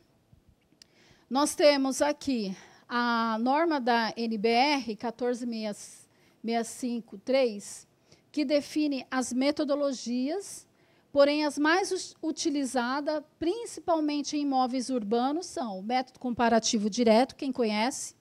[1.29, 2.57] Nós temos aqui
[2.89, 7.87] a norma da NBR 14653,
[8.31, 10.67] que define as metodologias,
[11.13, 18.15] porém as mais utilizadas, principalmente em imóveis urbanos, são o método comparativo direto, quem conhece,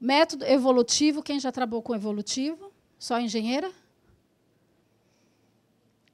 [0.00, 2.72] método evolutivo, quem já trabalhou com evolutivo?
[2.96, 3.72] Só engenheira?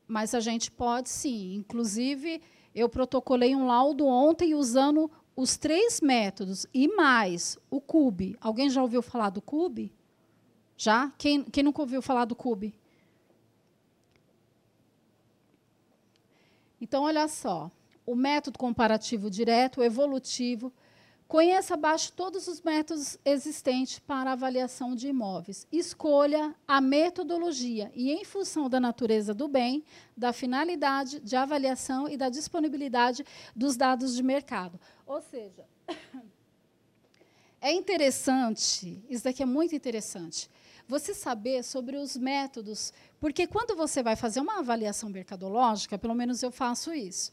[0.08, 1.54] Mas a gente pode sim.
[1.54, 2.40] Inclusive,
[2.74, 8.34] eu protocolei um laudo ontem usando os três métodos e mais o CUBE.
[8.40, 9.92] Alguém já ouviu falar do CUBE?
[10.74, 11.12] Já?
[11.18, 12.74] Quem, quem nunca ouviu falar do CUBE?
[16.82, 17.70] Então, olha só.
[18.04, 20.72] O método comparativo direto, evolutivo,
[21.32, 25.66] Conheça abaixo todos os métodos existentes para avaliação de imóveis.
[25.72, 29.82] Escolha a metodologia e, em função da natureza do bem,
[30.14, 33.24] da finalidade de avaliação e da disponibilidade
[33.56, 34.78] dos dados de mercado.
[35.06, 35.64] Ou seja,
[37.64, 40.50] É interessante, isso daqui é muito interessante,
[40.92, 46.42] você saber sobre os métodos, porque quando você vai fazer uma avaliação mercadológica, pelo menos
[46.42, 47.32] eu faço isso,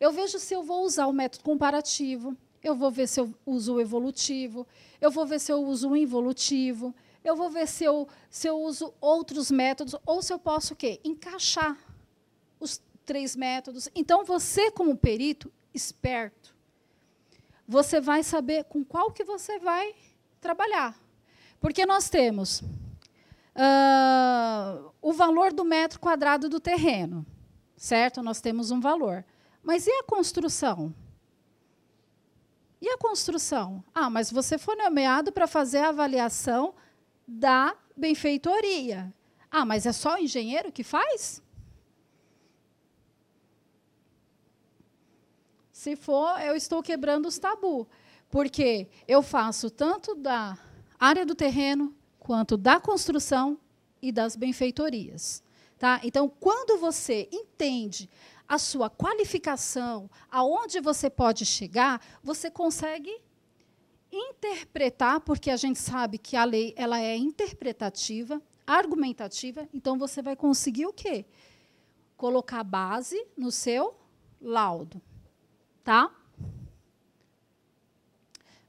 [0.00, 3.74] eu vejo se eu vou usar o método comparativo, eu vou ver se eu uso
[3.74, 4.66] o evolutivo,
[5.00, 6.92] eu vou ver se eu uso o involutivo,
[7.22, 10.76] eu vou ver se eu, se eu uso outros métodos, ou se eu posso o
[10.76, 11.00] quê?
[11.04, 11.78] Encaixar
[12.58, 13.88] os três métodos.
[13.94, 16.52] Então, você, como perito esperto,
[17.66, 19.94] você vai saber com qual que você vai
[20.40, 20.98] trabalhar.
[21.60, 22.62] Porque nós temos
[23.58, 27.26] uh, o valor do metro quadrado do terreno,
[27.76, 28.22] certo?
[28.22, 29.24] Nós temos um valor.
[29.62, 30.94] Mas e a construção?
[32.80, 33.82] E a construção?
[33.92, 36.74] Ah, mas você foi nomeado para fazer a avaliação
[37.26, 39.12] da benfeitoria.
[39.50, 41.42] Ah, mas é só o engenheiro que faz?
[45.72, 47.88] Se for, eu estou quebrando os tabu,
[48.30, 50.56] porque eu faço tanto da
[50.98, 51.94] área do terreno
[52.28, 53.58] quanto da construção
[54.02, 55.42] e das benfeitorias.
[55.78, 55.98] Tá?
[56.04, 58.06] Então, quando você entende
[58.46, 63.18] a sua qualificação, aonde você pode chegar, você consegue
[64.12, 70.36] interpretar, porque a gente sabe que a lei ela é interpretativa, argumentativa, então você vai
[70.36, 71.24] conseguir o quê?
[72.14, 73.98] Colocar base no seu
[74.38, 75.00] laudo,
[75.82, 76.14] tá?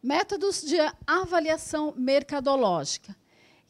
[0.02, 3.19] Métodos de avaliação mercadológica.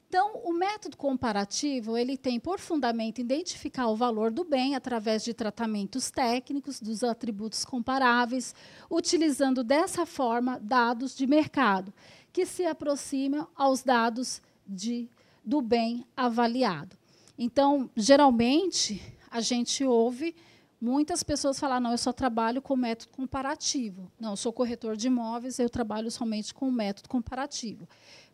[0.10, 5.36] Então, o método comparativo ele tem por fundamento identificar o valor do bem através de
[5.36, 8.56] tratamentos técnicos dos atributos comparáveis,
[8.90, 11.94] utilizando dessa forma dados de mercado
[12.34, 15.08] que se aproximam aos dados de,
[15.46, 16.98] do bem avaliado.
[17.38, 19.00] Então, geralmente,
[19.30, 20.36] a gente ouve
[20.82, 24.12] muitas pessoas falar: não, eu só trabalho com método comparativo.
[24.20, 27.88] Não, eu sou corretor de imóveis, eu trabalho somente com método comparativo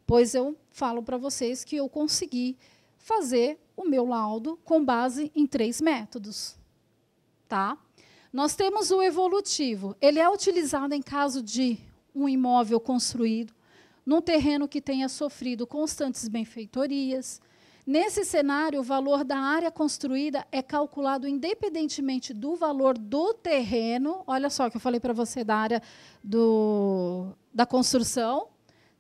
[0.06, 2.58] pois eu falo para vocês que eu consegui
[2.98, 6.58] fazer o meu laudo com base em três métodos.
[7.48, 7.78] Tá?
[8.32, 9.96] Nós temos o evolutivo.
[10.02, 11.78] Ele é utilizado em caso de
[12.14, 13.54] um imóvel construído
[14.06, 17.42] num terreno que tenha sofrido constantes benfeitorias.
[17.86, 24.24] Nesse cenário, o valor da área construída é calculado independentemente do valor do terreno.
[24.26, 25.82] Olha só que eu falei para você da área
[26.24, 28.48] do, da construção,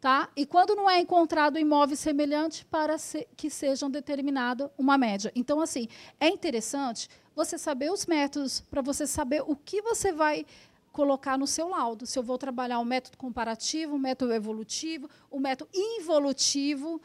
[0.06, 0.30] Tá?
[0.36, 2.95] E quando não é encontrado imóvel semelhante, para
[3.36, 5.32] que sejam determinada uma média.
[5.34, 5.88] Então, assim,
[6.20, 10.45] é interessante você saber os métodos, para você saber o que você vai
[10.91, 12.06] colocar no seu laudo.
[12.06, 17.01] Se eu vou trabalhar o método comparativo, o método evolutivo, o método involutivo,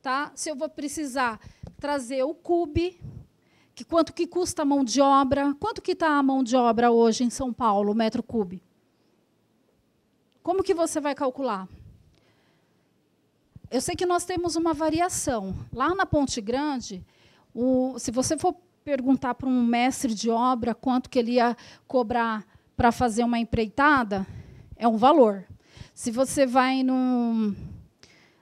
[0.00, 0.30] tá?
[0.36, 1.40] Se eu vou precisar
[1.80, 3.00] trazer o CUB,
[3.74, 6.92] que quanto que custa a mão de obra, quanto que está a mão de obra
[6.92, 8.62] hoje em São Paulo, o metro cube?
[10.40, 11.68] Como que você vai calcular?
[13.74, 15.52] Eu sei que nós temos uma variação.
[15.72, 17.04] Lá na Ponte Grande,
[17.52, 18.54] o, se você for
[18.84, 21.56] perguntar para um mestre de obra quanto que ele ia
[21.88, 22.46] cobrar
[22.76, 24.24] para fazer uma empreitada,
[24.76, 25.44] é um valor.
[25.92, 27.52] Se você vai no,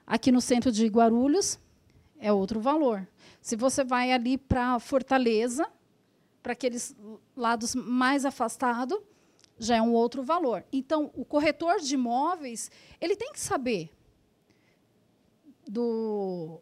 [0.05, 1.57] aqui no centro de Guarulhos,
[2.19, 3.07] é outro valor.
[3.41, 5.67] Se você vai ali para Fortaleza,
[6.43, 6.95] para aqueles
[7.35, 8.99] lados mais afastados,
[9.57, 10.63] já é um outro valor.
[10.71, 12.69] Então, o corretor de imóveis,
[13.01, 13.89] ele tem que saber
[15.67, 16.59] do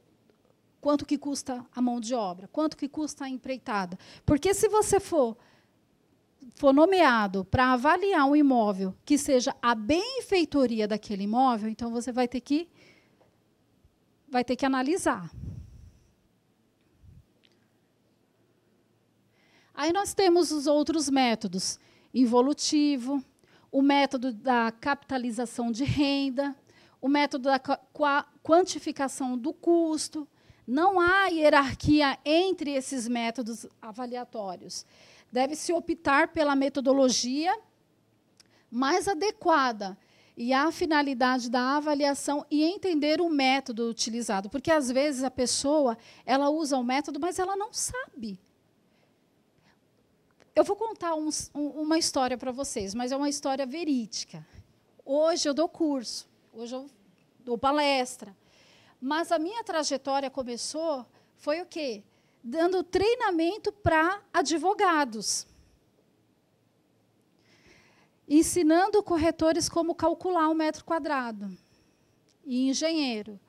[0.80, 3.98] quanto que custa a mão de obra, quanto que custa a empreitada.
[4.26, 5.38] Porque se você for
[6.56, 12.28] for nomeado para avaliar um imóvel que seja a benfeitoria daquele imóvel, então você vai
[12.28, 12.68] ter que
[14.28, 15.30] vai ter que analisar.
[19.74, 21.80] Aí nós temos os outros métodos,
[22.14, 23.24] involutivo,
[23.72, 26.56] o método da capitalização de renda,
[27.02, 27.60] o método da
[28.44, 30.28] quantificação do custo.
[30.68, 34.86] Não há hierarquia entre esses métodos avaliatórios.
[35.32, 37.58] Deve-se optar pela metodologia
[38.70, 39.98] mais adequada
[40.38, 45.98] e a finalidade da avaliação e entender o método utilizado, porque às vezes a pessoa
[46.26, 48.40] ela usa o método, mas ela não sabe.
[50.56, 54.46] Eu vou contar um, uma história para vocês, mas é uma história verídica.
[55.06, 56.31] Hoje eu dou curso.
[56.54, 56.90] Hoje eu
[57.40, 58.36] dou palestra.
[59.00, 61.06] Mas a minha trajetória começou
[61.38, 62.04] foi o quê?
[62.44, 65.48] Dando treinamento para advogados.
[68.28, 71.56] Ensinando corretores como calcular um metro quadrado.
[72.46, 73.40] E engenheiro.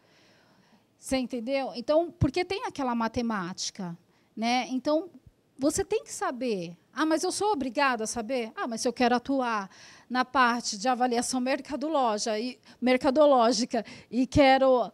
[0.97, 1.73] Você entendeu?
[1.75, 3.99] Então, porque tem aquela matemática.
[4.37, 4.69] Né?
[4.69, 5.11] Então,
[5.59, 8.53] você tem que saber Ah, mas eu sou obrigado a saber?
[8.55, 9.71] Ah, mas eu quero atuar
[10.09, 14.93] na parte de avaliação mercadológica e, mercadológica e quero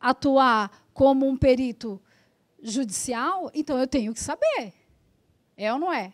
[0.00, 2.00] atuar como um perito
[2.62, 4.72] judicial, então eu tenho que saber.
[5.56, 6.12] É ou não é?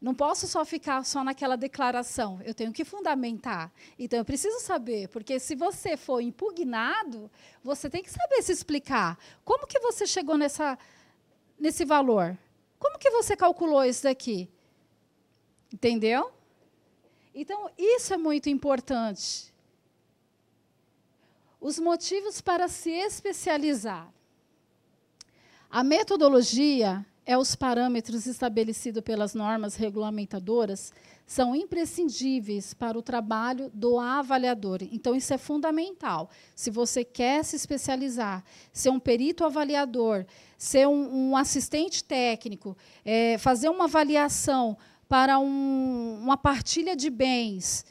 [0.00, 3.72] Não posso só ficar só naquela declaração, eu tenho que fundamentar.
[3.98, 7.28] Então, eu preciso saber, porque se você for impugnado,
[7.64, 9.18] você tem que saber se explicar.
[9.44, 10.78] Como que você chegou nessa,
[11.58, 12.38] nesse valor?
[12.78, 14.48] Como que você calculou isso daqui?
[15.72, 16.32] Entendeu?
[17.34, 19.52] Então, isso é muito importante.
[21.60, 24.12] Os motivos para se especializar.
[25.70, 30.92] A metodologia é os parâmetros estabelecidos pelas normas regulamentadoras
[31.28, 34.78] são imprescindíveis para o trabalho do avaliador.
[34.90, 36.30] Então, isso é fundamental.
[36.54, 40.24] Se você quer se especializar, ser um perito avaliador,
[40.56, 42.74] ser um, um assistente técnico,
[43.04, 44.74] é, fazer uma avaliação
[45.06, 47.84] para um, uma partilha de bens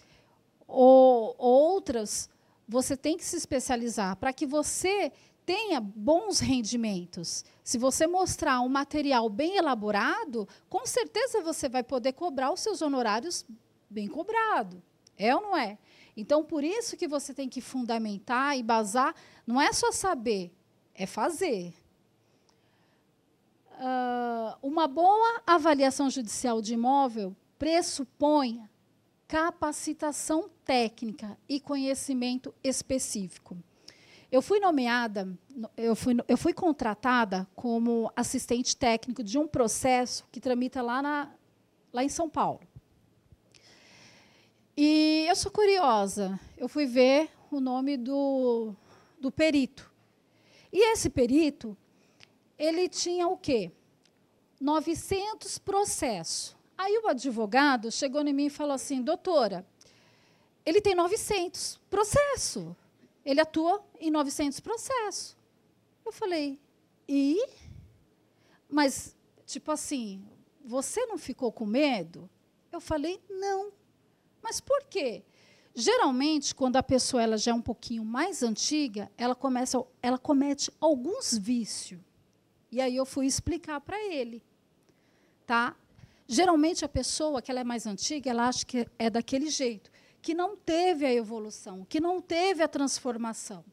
[0.68, 2.32] ou outras,
[2.68, 5.12] você tem que se especializar para que você
[5.48, 7.46] tenha bons rendimentos.
[7.64, 12.82] Se você mostrar um material bem elaborado, com certeza você vai poder cobrar os seus
[12.82, 13.46] honorários
[13.90, 14.84] bem cobrado.
[15.18, 15.78] É ou não é?
[16.18, 20.52] Então, por isso que você tem que fundamentar e basar, não é só saber,
[20.94, 21.74] é fazer.
[23.72, 28.68] Uh, uma boa avaliação judicial de imóvel pressupõe
[29.30, 33.58] capacitação técnica e conhecimento específico.
[34.30, 35.28] Eu fui nomeada,
[35.78, 41.32] eu fui, eu fui contratada como assistente técnico de um processo que tramita lá, na,
[41.94, 42.60] lá em São Paulo.
[44.76, 48.74] E eu sou curiosa, eu fui ver o nome do,
[49.18, 49.90] do perito.
[50.74, 51.76] E esse perito,
[52.60, 53.72] ele tinha o quê?
[54.60, 56.54] 900 processos.
[56.78, 59.66] Aí o advogado chegou em mim e falou assim, doutora,
[60.66, 62.76] ele tem 900 processos.
[63.28, 65.36] Ele atua em 900 processos.
[66.06, 66.58] Eu falei,
[67.06, 67.46] e?
[68.70, 70.26] Mas, tipo assim,
[70.64, 72.30] você não ficou com medo?
[72.72, 73.74] Eu falei, não.
[74.42, 75.26] Mas por quê?
[75.76, 80.72] Geralmente, quando a pessoa ela já é um pouquinho mais antiga, ela começa, ela comete
[80.80, 82.00] alguns vícios.
[82.72, 84.42] E aí eu fui explicar para ele,
[85.46, 85.76] tá?
[86.26, 89.92] Geralmente a pessoa que ela é mais antiga, ela acha que é daquele jeito
[90.22, 93.64] que não teve a evolução, que não teve a transformação,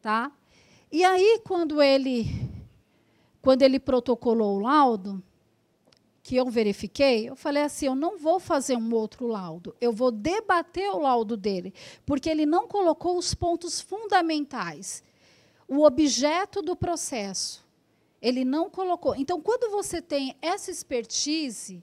[0.00, 0.32] tá?
[0.90, 2.26] E aí quando ele
[3.42, 5.22] quando ele protocolou o laudo,
[6.26, 10.10] que eu verifiquei, eu falei assim, eu não vou fazer um outro laudo, eu vou
[10.10, 11.72] debater o laudo dele,
[12.04, 15.04] porque ele não colocou os pontos fundamentais,
[15.68, 17.64] o objeto do processo.
[18.20, 19.14] Ele não colocou.
[19.14, 21.80] Então, quando você tem essa expertise,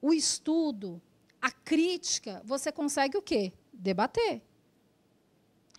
[0.00, 1.02] o estudo,
[1.40, 3.52] a crítica, você consegue o quê?
[3.72, 4.42] Debater.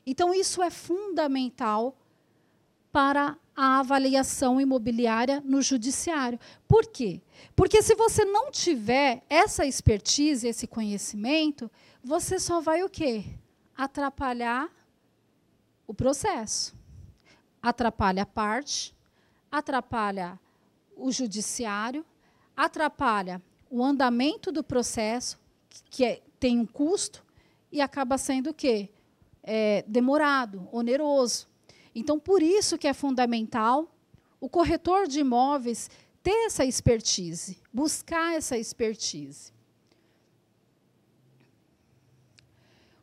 [0.06, 1.96] Então, isso é fundamental
[2.92, 6.40] para a avaliação imobiliária no judiciário.
[6.68, 7.22] Por quê?
[7.56, 11.70] Porque se você não tiver essa expertise, esse conhecimento,
[12.04, 13.26] você só vai o quê?
[13.76, 14.70] Atrapalhar
[15.86, 16.76] o processo.
[17.62, 18.96] Atrapalha a parte,
[19.52, 20.40] atrapalha
[20.96, 22.06] o judiciário,
[22.56, 25.39] atrapalha o andamento do processo,
[25.90, 27.24] que é, tem um custo
[27.72, 28.90] e acaba sendo o quê?
[29.44, 31.48] É, demorado, oneroso.
[31.94, 33.94] Então, por isso que é fundamental
[34.40, 35.90] o corretor de imóveis
[36.24, 39.52] ter essa expertise, buscar essa expertise.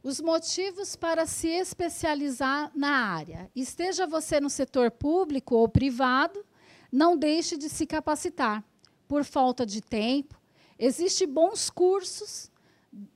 [0.02, 3.50] Os motivos para se especializar na área.
[3.56, 6.46] Esteja você no setor público ou privado,
[6.92, 8.64] não deixe de se capacitar.
[9.08, 10.40] Por falta de tempo,
[10.78, 12.50] existem bons cursos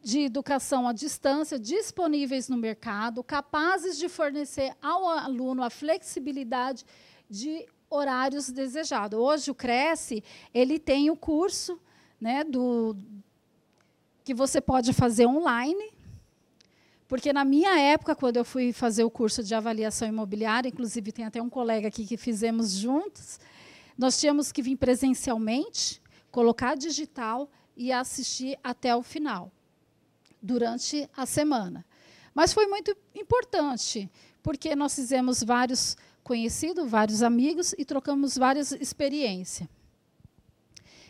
[0.03, 6.85] de educação à distância disponíveis no mercado, capazes de fornecer ao aluno a flexibilidade
[7.29, 9.19] de horários desejados.
[9.19, 10.23] Hoje o Cresce,
[10.53, 11.81] ele tem o curso,
[12.21, 12.95] né, do
[14.23, 15.93] que você pode fazer online,
[17.09, 21.25] porque na minha época, quando eu fui fazer o curso de avaliação imobiliária, inclusive tem
[21.25, 23.41] até um colega aqui que fizemos juntos,
[23.99, 26.01] nós tínhamos que vir presencialmente,
[26.31, 29.51] colocar digital e assistir até o final
[30.43, 31.85] durante a semana.
[32.35, 34.11] Mas foi muito importante,
[34.43, 39.69] porque nós fizemos vários conhecidos, vários amigos e trocamos várias experiências.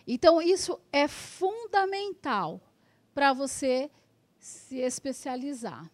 [0.07, 2.61] Então, isso é fundamental
[3.15, 3.91] para você
[4.39, 5.91] se especializar.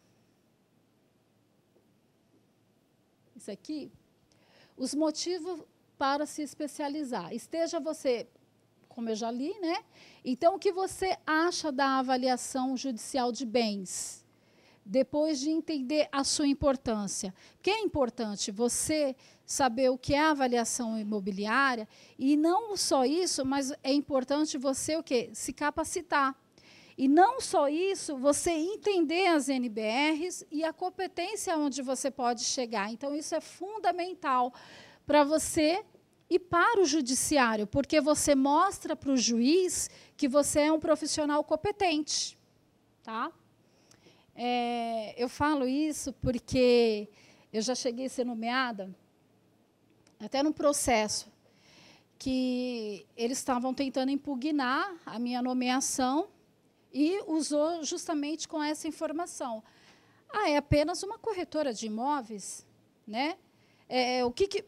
[3.34, 3.90] Isso aqui,
[4.76, 5.60] os motivos
[5.98, 7.34] para se especializar.
[7.34, 8.26] Esteja você
[8.96, 9.84] como eu já li, né?
[10.28, 14.26] Então, o que você acha da avaliação judicial de bens?
[14.84, 17.32] Depois de entender a sua importância.
[17.52, 19.14] Porque é importante você
[19.44, 21.86] saber o que é avaliação imobiliária
[22.18, 25.30] e não só isso, mas é importante você o quê?
[25.32, 26.34] Se capacitar.
[26.98, 32.90] E não só isso, você entender as NBRs e a competência onde você pode chegar.
[32.90, 34.52] Então, isso é fundamental
[35.06, 35.84] para você
[36.28, 41.42] e para o judiciário, porque você mostra para o juiz que você é um profissional
[41.44, 42.36] competente.
[43.02, 43.30] Tá?
[44.34, 47.08] É, eu falo isso porque
[47.52, 48.94] eu já cheguei a ser nomeada,
[50.18, 51.30] até num processo,
[52.18, 56.28] que eles estavam tentando impugnar a minha nomeação
[56.92, 59.62] e usou justamente com essa informação.
[60.28, 62.66] Ah, é apenas uma corretora de imóveis,
[63.06, 63.36] né?
[63.88, 64.64] É, o que, que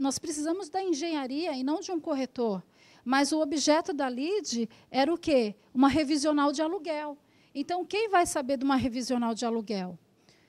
[0.00, 2.62] nós precisamos da engenharia e não de um corretor.
[3.04, 5.54] Mas o objeto da LID era o quê?
[5.74, 7.18] Uma revisional de aluguel.
[7.54, 9.98] Então, quem vai saber de uma revisional de aluguel?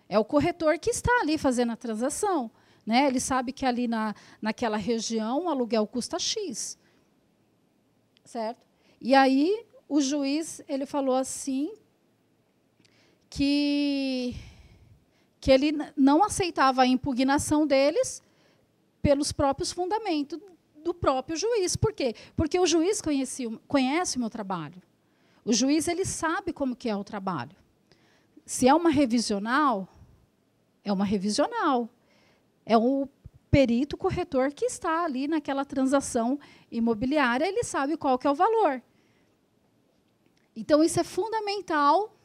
[0.07, 2.49] É o corretor que está ali fazendo a transação.
[2.85, 3.07] Né?
[3.07, 6.77] Ele sabe que ali na, naquela região o aluguel custa X.
[8.23, 8.65] Certo?
[9.01, 11.73] E aí o juiz ele falou assim
[13.29, 14.35] que
[15.39, 18.21] que ele não aceitava a impugnação deles
[19.01, 20.39] pelos próprios fundamentos
[20.83, 21.75] do próprio juiz.
[21.75, 22.15] Por quê?
[22.35, 24.81] Porque o juiz conhece, conhece o meu trabalho.
[25.43, 27.55] O juiz ele sabe como que é o trabalho.
[28.45, 29.87] Se é uma revisional,
[30.83, 31.89] é uma revisional.
[32.65, 33.07] É o
[33.49, 36.39] perito corretor que está ali naquela transação
[36.71, 38.81] imobiliária, ele sabe qual que é o valor.
[40.55, 42.15] Então, isso é fundamental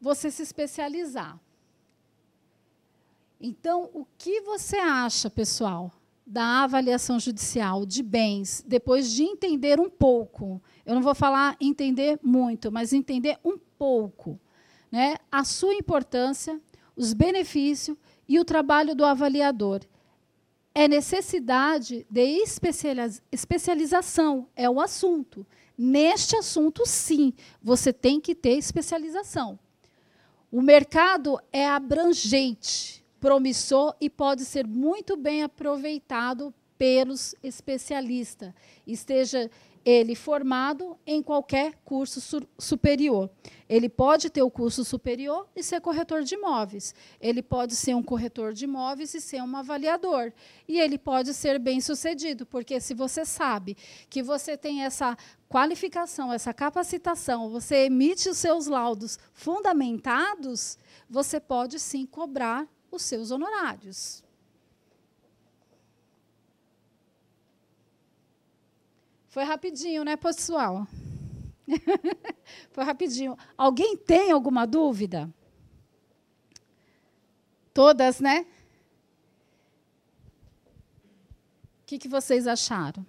[0.00, 1.38] você se especializar.
[3.40, 5.90] Então, o que você acha, pessoal,
[6.26, 10.62] da avaliação judicial de bens, depois de entender um pouco?
[10.84, 14.38] Eu não vou falar entender muito, mas entender um pouco.
[14.92, 16.60] Né, a sua importância,
[16.94, 17.96] os benefícios
[18.28, 19.80] e o trabalho do avaliador.
[20.74, 22.44] É necessidade de
[23.32, 25.46] especialização, é o assunto.
[25.78, 27.32] Neste assunto, sim,
[27.62, 29.58] você tem que ter especialização.
[30.52, 38.54] O mercado é abrangente, promissor e pode ser muito bem aproveitado pelos especialistas,
[38.86, 39.50] esteja
[39.84, 43.30] ele formado em qualquer curso su superior.
[43.68, 46.94] Ele pode ter o curso superior e ser corretor de imóveis.
[47.20, 50.32] Ele pode ser um corretor de imóveis e ser um avaliador.
[50.68, 53.76] E ele pode ser bem-sucedido, porque se você sabe
[54.08, 55.16] que você tem essa
[55.48, 63.30] qualificação, essa capacitação, você emite os seus laudos fundamentados, você pode sim cobrar os seus
[63.30, 64.22] honorários.
[69.28, 70.86] Foi rapidinho, né, pessoal?
[72.72, 73.36] Foi rapidinho.
[73.56, 75.32] Alguém tem alguma dúvida?
[77.72, 78.44] Todas, né?
[81.82, 83.06] O que, que vocês acharam?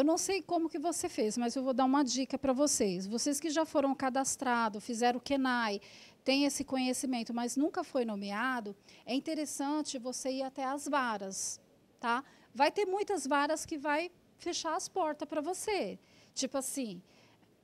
[0.00, 3.06] Eu não sei como que você fez, mas eu vou dar uma dica para vocês.
[3.06, 5.78] Vocês que já foram cadastrados, fizeram o KENAI,
[6.24, 8.74] tem esse conhecimento, mas nunca foi nomeado,
[9.04, 11.60] é interessante você ir até as varas,
[12.00, 12.24] tá?
[12.54, 15.98] Vai ter muitas varas que vai fechar as portas para você.
[16.32, 17.02] Tipo assim,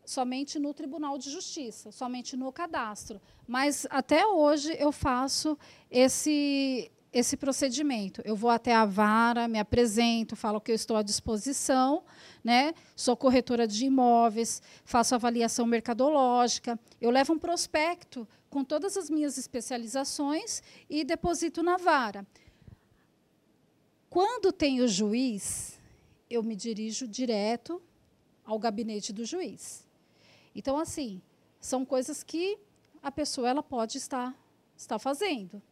[0.05, 3.19] somente no Tribunal de Justiça, somente no cadastro.
[3.49, 5.59] Mas até hoje eu faço
[5.91, 8.21] esse esse procedimento.
[8.27, 12.05] Eu vou até a vara, me apresento, falo que eu estou à disposição,
[12.45, 12.75] né?
[12.95, 19.39] Sou corretora de imóveis, faço avaliação mercadológica, eu levo um prospecto com todas as minhas
[19.39, 22.27] especializações e deposito na vara.
[24.11, 25.81] Quando tem o juiz,
[26.29, 27.81] eu me dirijo direto
[28.45, 29.89] ao gabinete do juiz.
[30.55, 31.23] Então, assim,
[31.59, 32.59] são coisas que
[33.03, 34.37] a pessoa ela pode estar,
[34.77, 35.63] estar fazendo.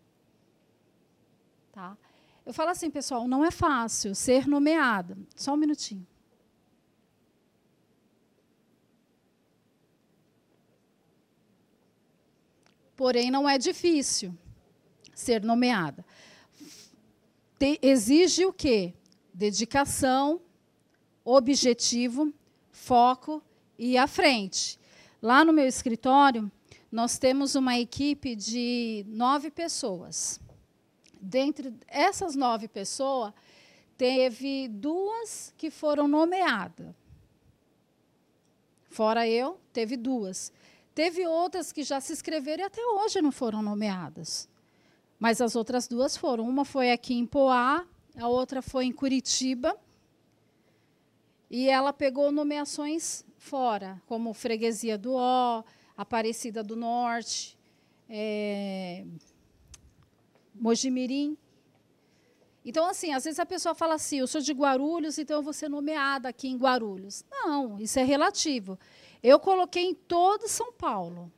[1.75, 1.99] Tá?
[2.47, 5.19] Eu falo assim, pessoal, não é fácil ser nomeada.
[5.35, 6.07] Só um minutinho.
[12.97, 14.37] porém não é difícil
[15.15, 16.05] ser nomeada.
[17.59, 18.95] Te, exige o quê?
[19.33, 20.41] Dedicação,
[21.25, 22.33] objetivo,
[22.71, 23.43] foco
[23.79, 24.79] e à frente.
[25.21, 26.51] Lá no meu escritório,
[26.91, 30.41] nós temos uma equipe de nove pessoas.
[31.25, 33.33] Dentre essas nove pessoas,
[33.97, 36.95] teve duas que foram nomeadas.
[38.91, 40.53] Fora eu, teve duas.
[40.95, 44.49] Teve outras que já se inscreveram e até hoje não foram nomeadas.
[45.19, 46.47] Mas as outras duas foram.
[46.47, 47.85] Uma foi aqui em Poá,
[48.17, 49.77] a outra foi em Curitiba.
[51.51, 55.65] E ela pegou nomeações fora, como Freguesia do Ó,
[55.97, 57.57] Aparecida do Norte,
[58.09, 59.05] é,
[60.55, 61.37] Mojimirim.
[62.65, 65.53] Então, assim, às vezes a pessoa fala assim, eu sou de Guarulhos, então eu vou
[65.53, 67.25] ser nomeada aqui em Guarulhos.
[67.31, 68.79] Não, isso é relativo.
[69.23, 71.31] Eu coloquei em todo São Paulo.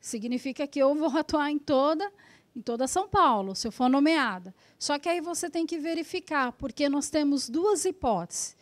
[0.00, 2.12] Significa que eu vou atuar em toda,
[2.54, 4.54] em toda São Paulo, se eu for nomeada.
[4.78, 8.54] Só que aí você tem que verificar, porque nós temos duas hipóteses.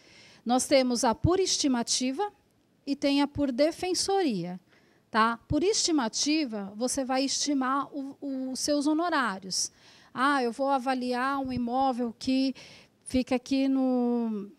[0.45, 2.33] Nós temos a por estimativa
[2.87, 4.61] e tem a por defensoria.
[5.13, 5.39] Tá?
[5.47, 9.71] Por estimativa, você vai estimar os seus honorários.
[10.15, 12.55] Ah, eu vou avaliar um imóvel que
[13.05, 14.51] fica aqui no,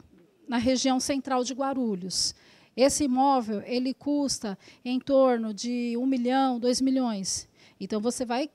[0.47, 2.35] na região central de Guarulhos.
[2.77, 7.49] Esse imóvel ele custa em torno de um milhão, dois milhões.
[7.79, 8.47] Então você vai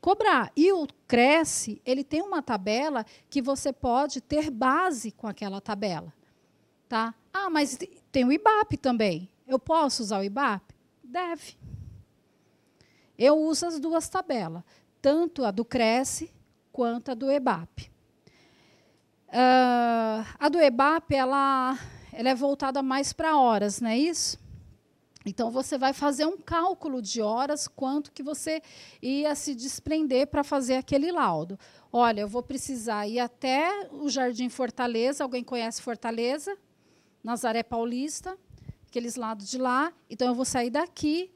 [0.00, 0.50] cobrar.
[0.56, 6.12] E o Cresce, ele tem uma tabela que você pode ter base com aquela tabela.
[6.88, 7.14] Tá?
[7.32, 7.78] Ah, mas
[8.10, 9.28] tem o IBAP também.
[9.46, 10.73] Eu posso usar o IBAP?
[11.14, 11.56] Deve.
[13.16, 14.64] Eu uso as duas tabelas,
[15.00, 16.28] tanto a do Cresce
[16.72, 17.88] quanto a do EBAP.
[19.28, 21.78] Uh, a do EBAP ela
[22.12, 24.40] ela é voltada mais para horas, não é isso?
[25.24, 28.60] Então você vai fazer um cálculo de horas, quanto que você
[29.00, 31.56] ia se desprender para fazer aquele laudo.
[31.92, 35.22] Olha, eu vou precisar ir até o Jardim Fortaleza.
[35.22, 36.58] Alguém conhece Fortaleza?
[37.22, 38.36] Nazaré Paulista,
[38.94, 39.92] aqueles lados de lá.
[40.08, 41.32] Então eu vou sair daqui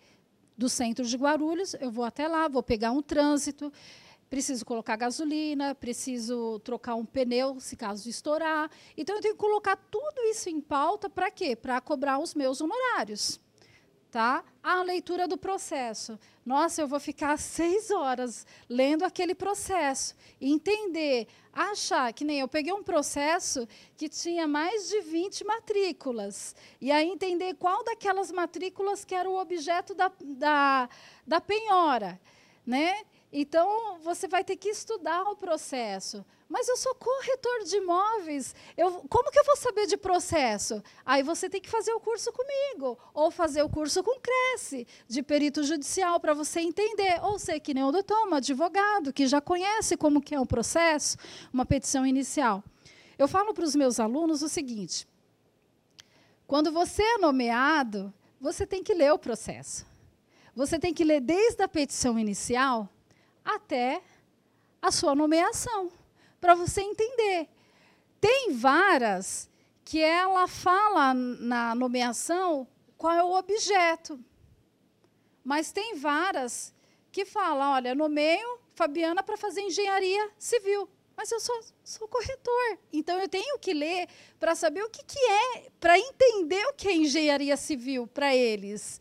[0.56, 3.72] do centro de Guarulhos, eu vou até lá, vou pegar um trânsito,
[4.30, 8.70] preciso colocar gasolina, preciso trocar um pneu se caso estourar.
[8.96, 11.56] Então, eu tenho que colocar tudo isso em pauta para quê?
[11.56, 13.40] Para cobrar os meus honorários.
[14.10, 14.42] Tá?
[14.62, 16.18] A leitura do processo.
[16.44, 22.72] Nossa, eu vou ficar seis horas lendo aquele processo entender, achar que nem eu peguei
[22.72, 26.56] um processo que tinha mais de 20 matrículas.
[26.80, 30.88] E aí entender qual daquelas matrículas que era o objeto da, da,
[31.26, 32.18] da penhora.
[32.66, 33.02] Né?
[33.32, 36.24] Então, você vai ter que estudar o processo.
[36.48, 38.54] Mas eu sou corretor de imóveis.
[38.74, 40.82] Eu, como que eu vou saber de processo?
[41.04, 45.22] Aí você tem que fazer o curso comigo, ou fazer o curso com Cresce, de
[45.22, 47.22] perito judicial, para você entender.
[47.22, 50.46] Ou ser que nem o doutor, um advogado, que já conhece como que é um
[50.46, 51.18] processo,
[51.52, 52.64] uma petição inicial.
[53.18, 55.06] Eu falo para os meus alunos o seguinte:
[56.46, 59.86] quando você é nomeado, você tem que ler o processo.
[60.54, 62.88] Você tem que ler desde a petição inicial
[63.44, 64.02] até
[64.80, 65.90] a sua nomeação,
[66.40, 67.48] para você entender.
[68.20, 69.48] Tem varas
[69.84, 72.66] que ela fala na nomeação
[72.96, 74.18] qual é o objeto.
[75.42, 76.74] Mas tem varas
[77.10, 80.88] que falam, olha, nomeio Fabiana para fazer engenharia civil.
[81.16, 82.78] Mas eu sou, sou corretor.
[82.92, 84.08] Então eu tenho que ler
[84.38, 89.00] para saber o que, que é, para entender o que é engenharia civil para eles.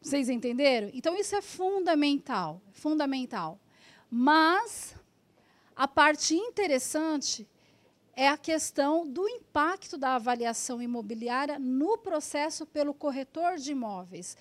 [0.00, 0.90] Vocês entenderam?
[0.94, 3.60] Então isso é fundamental, fundamental.
[4.10, 4.94] Mas
[5.74, 7.48] a parte interessante
[8.14, 14.36] é a questão do impacto da avaliação imobiliária no processo pelo corretor de imóveis.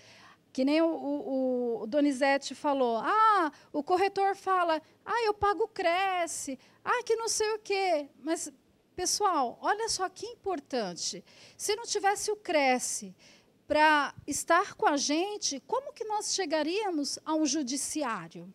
[0.51, 6.59] Que nem o, o, o, Donizete falou, ah, o corretor fala, ah, eu pago Cresce,
[6.83, 8.09] ah, que não sei o quê.
[8.19, 8.51] Mas,
[8.93, 11.23] pessoal, olha só que importante.
[11.55, 13.15] Se não tivesse o Cresce
[13.65, 18.53] para estar com a gente, como que nós chegaríamos a um judiciário?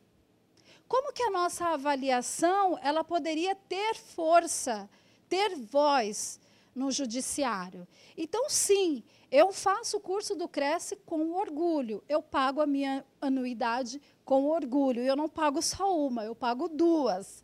[0.89, 4.89] Como que a nossa avaliação ela poderia ter força,
[5.29, 6.39] ter voz
[6.75, 7.87] no judiciário?
[8.17, 12.05] Então, sim, eu faço o curso do Cresce com orgulho.
[12.09, 15.03] Eu pago a minha anuidade com orgulho.
[15.03, 17.43] Eu não pago só uma, eu pago duas.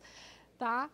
[0.57, 0.89] Tá?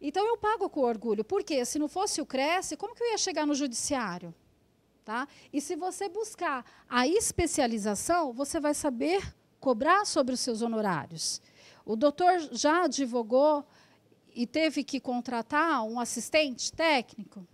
[0.00, 1.24] Então, eu pago com orgulho.
[1.24, 4.34] Porque se não fosse o Cresce, como que eu ia chegar no judiciário?
[5.02, 5.26] Tá?
[5.50, 11.40] E se você buscar a especialização, você vai saber cobrar sobre os seus honorários.
[11.90, 13.66] O doutor já advogou
[14.32, 17.44] e teve que contratar um assistente técnico?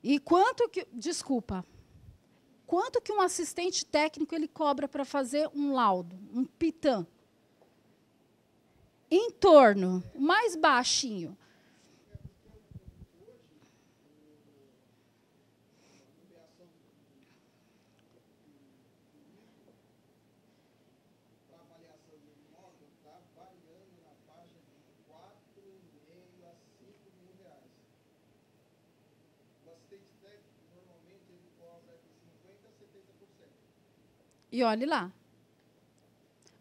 [0.00, 1.66] E quanto que, desculpa,
[2.64, 7.04] quanto que um assistente técnico ele cobra para fazer um laudo, um pitã?
[9.10, 11.36] Em torno, mais baixinho,
[34.56, 35.12] E olhe lá.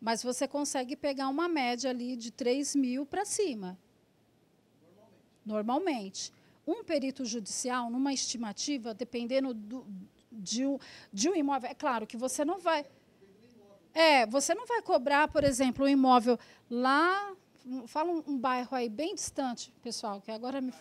[0.01, 3.79] Mas você consegue pegar uma média ali de 3 mil para cima.
[5.45, 6.33] Normalmente.
[6.33, 6.33] Normalmente.
[6.67, 9.87] Um perito judicial, numa estimativa, dependendo do,
[10.29, 10.77] de, um,
[11.13, 12.85] de um imóvel, é claro que você não vai.
[13.93, 16.37] É, você não vai cobrar, por exemplo, um imóvel
[16.69, 17.33] lá.
[17.87, 20.73] Fala um, um bairro aí bem distante, pessoal, que agora me,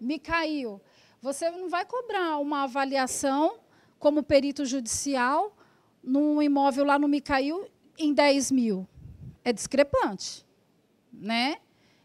[0.00, 0.80] me caiu.
[1.20, 3.58] Você não vai cobrar uma avaliação
[3.98, 5.52] como perito judicial
[6.04, 7.66] num imóvel lá no Micail
[7.98, 8.86] em 10 mil.
[9.44, 10.44] É discrepante.
[11.12, 11.56] Né?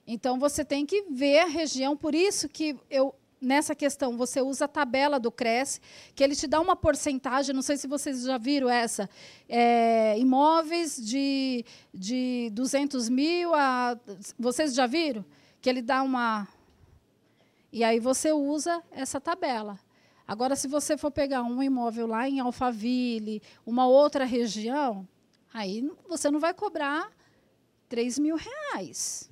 [0.08, 1.96] Então, você tem que ver a região.
[1.96, 5.80] Por isso que eu, nessa questão, você usa a tabela do Cresce,
[6.16, 9.10] que ele te dá uma porcentagem, não sei se vocês já viram essa,
[9.48, 13.98] é, imóveis de, de 200 mil a...
[14.38, 15.26] Vocês já viram?
[15.62, 16.48] Que ele dá uma...
[17.72, 19.80] E aí você usa essa tabela.
[20.30, 25.08] Agora, se você for pegar um imóvel lá em Alphaville, uma outra região,
[25.52, 27.12] aí você não vai cobrar
[27.88, 29.28] 3 mil reais.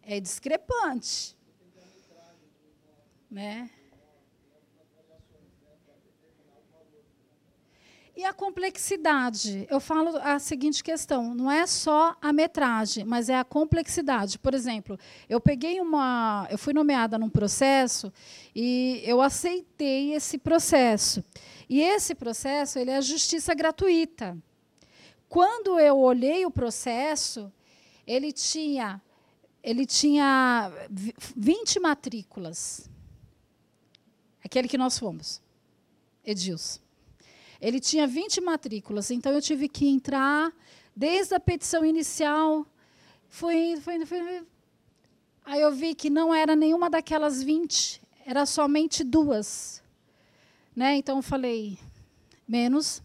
[0.00, 1.36] É discrepante.
[3.28, 3.70] Né?
[8.20, 9.66] E a complexidade?
[9.70, 14.38] Eu falo a seguinte questão: não é só a metragem, mas é a complexidade.
[14.38, 16.46] Por exemplo, eu peguei uma.
[16.50, 18.12] Eu fui nomeada num processo
[18.54, 21.24] e eu aceitei esse processo.
[21.66, 24.36] E esse processo ele é a justiça gratuita.
[25.26, 27.50] Quando eu olhei o processo,
[28.06, 29.00] ele tinha,
[29.62, 30.70] ele tinha
[31.34, 32.86] 20 matrículas.
[34.44, 35.40] Aquele que nós fomos,
[36.22, 36.89] Edilson.
[37.60, 40.52] Ele tinha 20 matrículas, então eu tive que entrar
[40.96, 42.66] desde a petição inicial.
[43.28, 44.46] Fui indo.
[45.44, 49.82] Aí eu vi que não era nenhuma daquelas 20, era somente duas.
[50.74, 50.96] Né?
[50.96, 51.78] Então eu falei,
[52.48, 53.02] menos,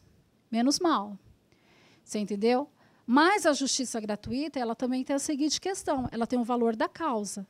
[0.51, 1.17] menos mal.
[2.03, 2.69] Você entendeu?
[3.05, 6.87] Mas a justiça gratuita, ela também tem a seguinte questão: ela tem o valor da
[6.87, 7.45] causa.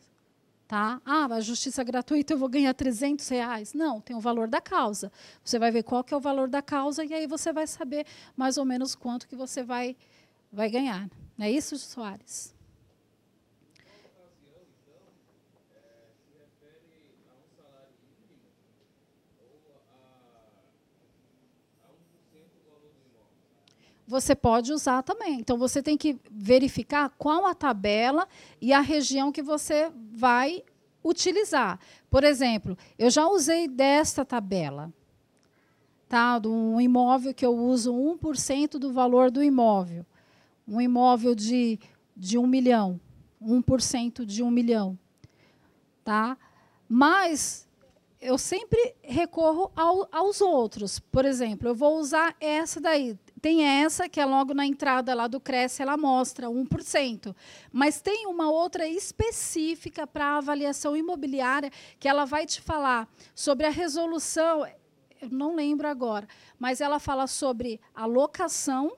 [0.68, 1.00] Tá?
[1.06, 3.74] Ah, a justiça gratuita eu vou ganhar 300 reais.
[3.74, 5.12] Não, tem o valor da causa.
[5.44, 8.06] Você vai ver qual que é o valor da causa e aí você vai saber
[8.36, 9.96] mais ou menos quanto que você vai,
[10.52, 11.08] vai ganhar.
[11.38, 12.55] Não é isso, Soares?
[24.08, 25.40] Você pode usar também.
[25.40, 28.28] Então, você tem que verificar qual a tabela
[28.62, 30.64] e a região que você vai
[31.04, 31.80] utilizar.
[32.10, 34.92] Por exemplo, eu já usei desta tabela,
[36.08, 36.40] tá?
[36.40, 40.06] de um imóvel que eu uso 1% do valor do imóvel.
[40.68, 41.80] Um imóvel de,
[42.18, 43.00] de 1 milhão,
[43.42, 44.98] 1% de 1 milhão.
[46.04, 46.38] Tá?
[46.90, 47.68] Mas
[48.20, 51.00] eu sempre recorro ao, aos outros.
[51.00, 55.28] Por exemplo, eu vou usar essa daí, tem essa, que é logo na entrada lá
[55.28, 57.36] do Cresce, ela mostra 1%.
[57.72, 63.70] Mas tem uma outra específica para avaliação imobiliária, que ela vai te falar sobre a
[63.70, 64.66] resolução,
[65.22, 66.28] eu não lembro agora,
[66.58, 68.98] mas ela fala sobre a locação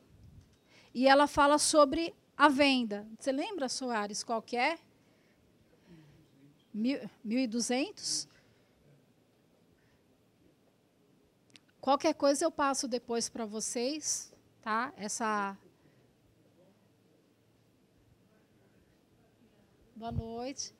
[0.93, 3.05] e ela fala sobre a venda.
[3.19, 4.79] Você lembra, Soares, qual que é?
[6.73, 8.29] 1.200?
[11.81, 14.36] Qualquer coisa eu passo depois para vocês
[14.67, 14.91] tá?
[14.97, 15.57] Essa
[19.95, 20.75] Boa noite.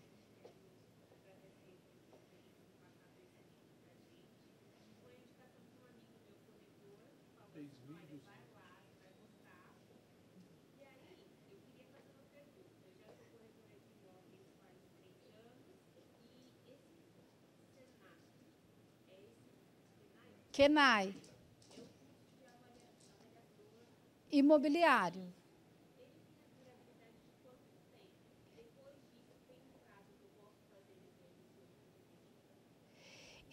[20.51, 21.26] Kenai
[24.39, 25.23] imobiliário.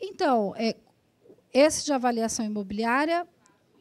[0.00, 0.76] Então, é,
[1.52, 3.26] esse de avaliação imobiliária,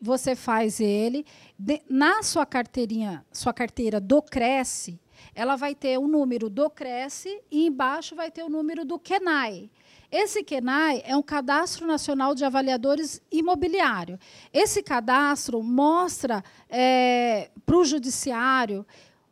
[0.02, 1.26] você faz ele
[1.58, 5.00] de, na sua carteirinha, sua carteira do Cresce,
[5.36, 9.70] ela vai ter o número do Cresce e embaixo vai ter o número do Kenai.
[10.16, 14.20] Esse KENAI é um cadastro nacional de avaliadores imobiliário.
[14.54, 18.86] Esse cadastro mostra é, para o judiciário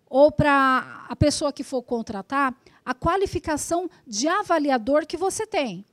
[0.09, 5.85] ou para a pessoa que for contratar a qualificação de avaliador que você tem.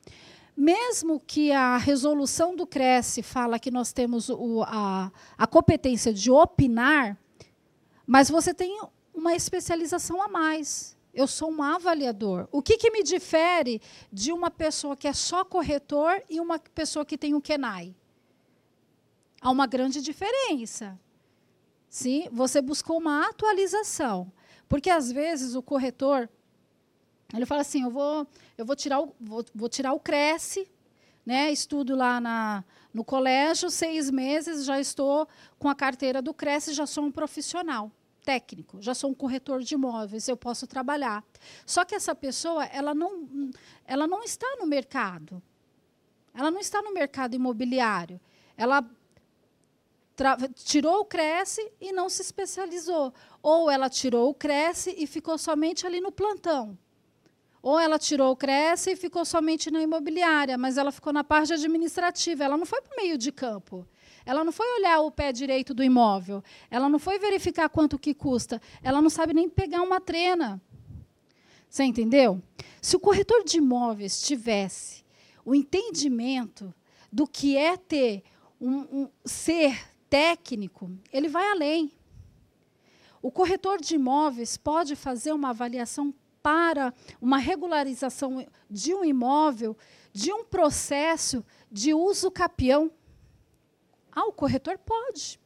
[0.56, 6.30] Mesmo que a resolução do Cresce fala que nós temos o, a, a competência de
[6.30, 7.14] opinar,
[8.06, 8.80] mas você tem
[9.12, 10.96] uma especialização a mais.
[11.18, 12.46] Eu sou um avaliador.
[12.52, 17.04] O que, que me difere de uma pessoa que é só corretor e uma pessoa
[17.04, 17.92] que tem um KENAI?
[19.40, 20.96] Há uma grande diferença.
[21.88, 24.30] Sim, você buscou uma atualização.
[24.68, 26.28] Porque às vezes o corretor
[27.34, 28.24] ele fala assim: eu vou,
[28.56, 30.70] eu vou tirar o, vou, vou tirar o Cresce,
[31.26, 31.50] né?
[31.50, 32.64] Estudo lá na,
[32.94, 35.26] no colégio, seis meses, já estou
[35.58, 37.90] com a carteira do Cresce, já sou um profissional
[38.28, 41.24] técnico, já sou um corretor de imóveis, eu posso trabalhar.
[41.64, 43.50] Só que essa pessoa, ela não,
[43.86, 45.42] ela não está no mercado.
[46.34, 48.20] Ela não está no mercado imobiliário.
[48.54, 48.84] Ela
[50.56, 53.14] tirou o Cresce e não se especializou.
[53.42, 56.76] Ou ela tirou o Cresce e ficou somente ali no plantão.
[57.62, 61.54] Ou ela tirou o Cresce e ficou somente na imobiliária, mas ela ficou na parte
[61.54, 62.44] administrativa.
[62.44, 63.86] Ela não foi para o meio de campo.
[64.28, 66.44] Ela não foi olhar o pé direito do imóvel.
[66.70, 68.60] Ela não foi verificar quanto que custa.
[68.82, 70.60] Ela não sabe nem pegar uma trena.
[71.66, 72.42] Você entendeu?
[72.82, 75.02] Se o corretor de imóveis tivesse
[75.46, 76.74] o entendimento
[77.10, 78.22] do que é ter
[78.60, 81.90] um, um ser técnico, ele vai além.
[83.22, 86.12] O corretor de imóveis pode fazer uma avaliação
[86.42, 89.74] para uma regularização de um imóvel,
[90.12, 92.92] de um processo de uso capião.
[94.12, 95.38] Ah, o corretor pode.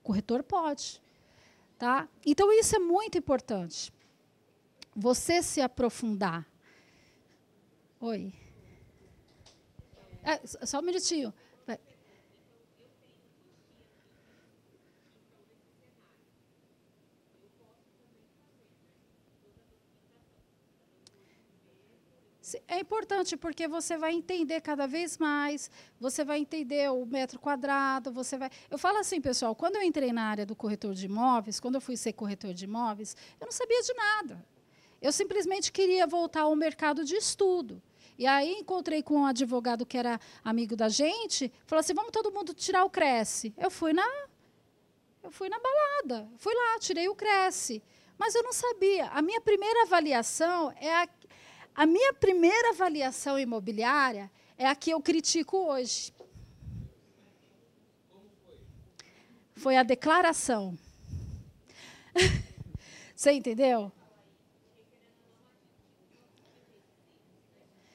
[0.00, 1.02] O corretor pode.
[1.78, 2.08] Tá?
[2.24, 3.92] Então, isso é muito importante.
[4.94, 6.46] Você se aprofundar.
[8.00, 8.32] Oi.
[10.22, 11.32] É, só um minutinho.
[22.66, 28.12] É importante porque você vai entender cada vez mais, você vai entender o metro quadrado,
[28.12, 28.50] você vai.
[28.70, 31.80] Eu falo assim, pessoal, quando eu entrei na área do corretor de imóveis, quando eu
[31.80, 34.44] fui ser corretor de imóveis, eu não sabia de nada.
[35.00, 37.82] Eu simplesmente queria voltar ao mercado de estudo.
[38.18, 42.30] E aí encontrei com um advogado que era amigo da gente, falou assim: "Vamos todo
[42.30, 43.54] mundo tirar o Cresce".
[43.56, 44.06] Eu fui na
[45.22, 47.82] eu fui na balada, fui lá, tirei o Cresce.
[48.18, 49.06] Mas eu não sabia.
[49.08, 51.08] A minha primeira avaliação é a
[51.80, 56.12] a minha primeira avaliação imobiliária é a que eu critico hoje.
[59.54, 60.78] Foi a declaração.
[63.16, 63.90] Você entendeu?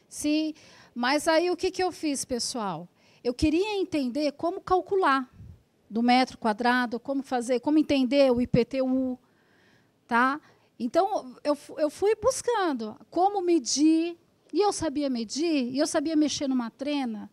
[0.10, 0.56] Sim,
[0.96, 2.90] mas aí o que, que eu fiz, pessoal?
[3.24, 5.30] Eu queria entender como calcular
[5.88, 9.20] do metro quadrado, como fazer, como entender o IPTU,
[10.08, 10.42] tá?
[10.80, 14.18] Então, eu, eu fui buscando como medir,
[14.52, 17.30] e eu sabia medir, e eu sabia mexer numa trena.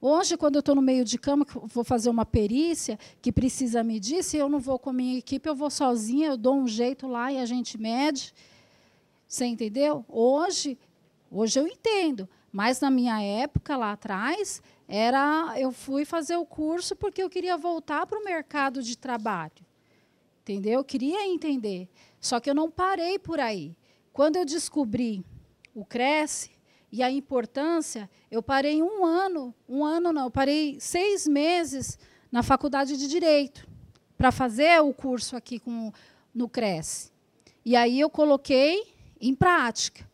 [0.00, 3.82] Hoje, quando eu estou no meio de cama, que vou fazer uma perícia que precisa
[3.82, 6.68] medir, se eu não vou com a minha equipe, eu vou sozinha, eu dou um
[6.68, 8.32] jeito lá e a gente mede.
[9.26, 10.04] Você entendeu?
[10.08, 10.78] Hoje,
[11.30, 16.94] hoje eu entendo, mas na minha época, lá atrás, era eu fui fazer o curso
[16.94, 19.66] porque eu queria voltar para o mercado de trabalho.
[20.42, 20.74] Entendeu?
[20.74, 21.88] Eu queria entender.
[22.20, 23.76] Só que eu não parei por aí.
[24.12, 25.24] Quando eu descobri
[25.74, 26.50] o Cresce
[26.90, 31.98] e a importância, eu parei um ano, um ano não, eu parei seis meses
[32.32, 33.68] na faculdade de Direito
[34.16, 35.92] para fazer o curso aqui com,
[36.34, 37.10] no Cresce.
[37.64, 40.08] E aí eu coloquei em prática.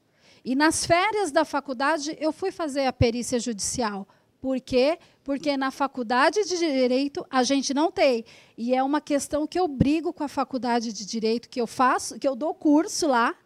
[0.44, 4.08] E nas férias da faculdade eu fui fazer a perícia judicial.
[4.42, 4.98] Por quê?
[5.22, 8.24] Porque na faculdade de direito a gente não tem.
[8.58, 12.18] E é uma questão que eu brigo com a faculdade de direito, que eu faço,
[12.18, 13.36] que eu dou curso lá,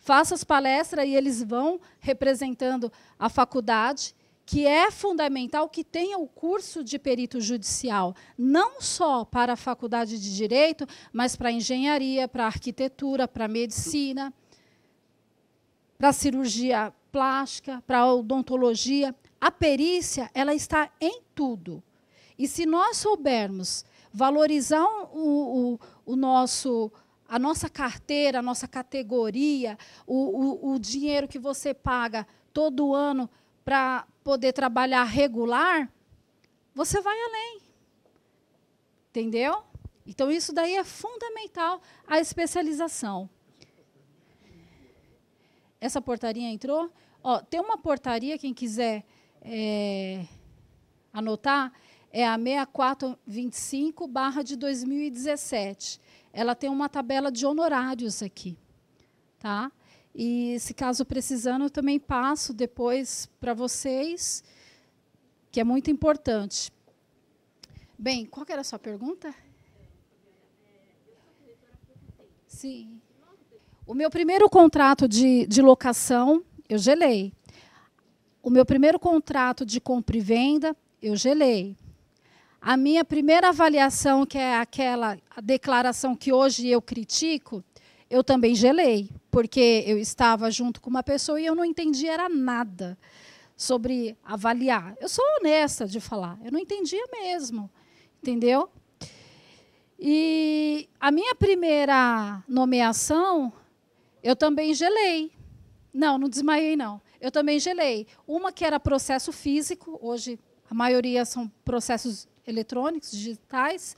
[0.00, 4.12] faço as palestras e eles vão representando a faculdade,
[4.44, 10.20] que é fundamental que tenha o curso de perito judicial, não só para a faculdade
[10.20, 14.34] de direito, mas para engenharia, para arquitetura, para a medicina,
[15.96, 19.14] para cirurgia plástica, para a odontologia.
[19.42, 21.82] A perícia, ela está em tudo.
[22.38, 26.92] E se nós soubermos valorizar o, o, o nosso,
[27.28, 33.28] a nossa carteira, a nossa categoria, o, o, o dinheiro que você paga todo ano
[33.64, 35.92] para poder trabalhar regular,
[36.72, 37.62] você vai além.
[39.10, 39.64] Entendeu?
[40.06, 43.28] Então, isso daí é fundamental, a especialização.
[45.80, 46.92] Essa portaria entrou?
[47.24, 49.04] Ó, tem uma portaria, quem quiser
[49.42, 50.24] é,
[51.12, 51.72] anotar,
[52.10, 56.00] é a 6425 barra de 2017.
[56.32, 58.56] Ela tem uma tabela de honorários aqui.
[59.38, 59.70] Tá?
[60.14, 64.44] E, se caso precisando, eu também passo depois para vocês,
[65.50, 66.70] que é muito importante.
[67.98, 69.34] Bem, qual era a sua pergunta?
[72.46, 73.00] Sim.
[73.86, 77.32] O meu primeiro contrato de, de locação, eu gelei.
[78.42, 81.76] O meu primeiro contrato de compra e venda, eu gelei.
[82.60, 87.62] A minha primeira avaliação, que é aquela declaração que hoje eu critico,
[88.10, 92.28] eu também gelei, porque eu estava junto com uma pessoa e eu não entendia era
[92.28, 92.98] nada
[93.56, 94.96] sobre avaliar.
[95.00, 97.70] Eu sou honesta de falar, eu não entendia mesmo,
[98.20, 98.68] entendeu?
[100.00, 103.52] E a minha primeira nomeação,
[104.20, 105.30] eu também gelei.
[105.94, 107.00] Não, não desmaiei, não.
[107.22, 108.08] Eu também gelei.
[108.26, 113.96] Uma que era processo físico, hoje a maioria são processos eletrônicos, digitais.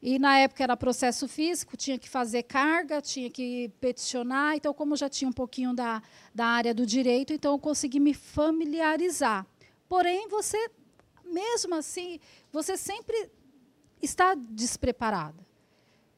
[0.00, 4.54] E na época era processo físico, tinha que fazer carga, tinha que peticionar.
[4.54, 6.00] Então, como já tinha um pouquinho da,
[6.32, 9.44] da área do direito, então eu consegui me familiarizar.
[9.88, 10.70] Porém, você,
[11.24, 12.20] mesmo assim,
[12.52, 13.30] você sempre
[14.00, 15.44] está despreparada.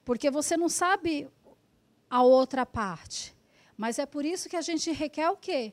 [0.05, 1.31] Porque você não sabe
[2.11, 3.35] a outra parte.
[3.75, 5.73] Mas é por isso que a gente requer o quê?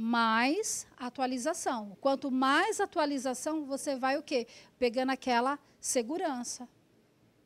[0.00, 1.96] Mais atualização.
[2.00, 4.46] Quanto mais atualização, você vai o quê?
[4.78, 6.68] Pegando aquela segurança.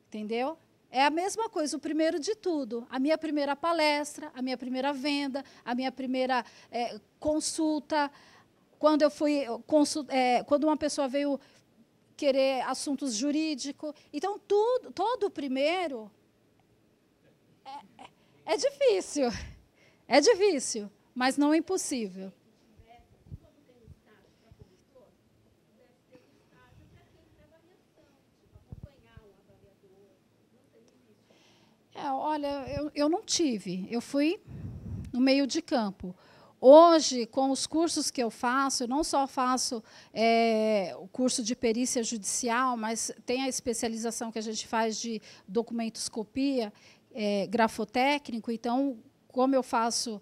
[0.09, 0.59] Entendeu?
[0.91, 2.87] É a mesma coisa, o primeiro de tudo.
[2.91, 8.11] A minha primeira palestra, a minha primeira venda, a minha primeira é, consulta.
[8.79, 9.47] Quando eu fui
[10.11, 11.41] é, quando uma pessoa veio
[12.19, 13.95] querer assuntos jurídicos.
[14.13, 16.11] Então, tudo, todo o primeiro
[17.65, 19.29] é, é, é difícil.
[20.07, 22.31] É difícil, mas não é impossível.
[32.03, 33.87] É, olha, eu, eu não tive.
[33.89, 34.41] Eu fui
[35.13, 36.15] no meio de campo.
[36.61, 41.55] Hoje, com os cursos que eu faço, eu não só faço é, o curso de
[41.55, 46.73] perícia judicial, mas tem a especialização que a gente faz de documentoscopia,
[47.15, 48.51] é, grafotécnico.
[48.51, 48.99] Então,
[49.29, 50.21] como eu faço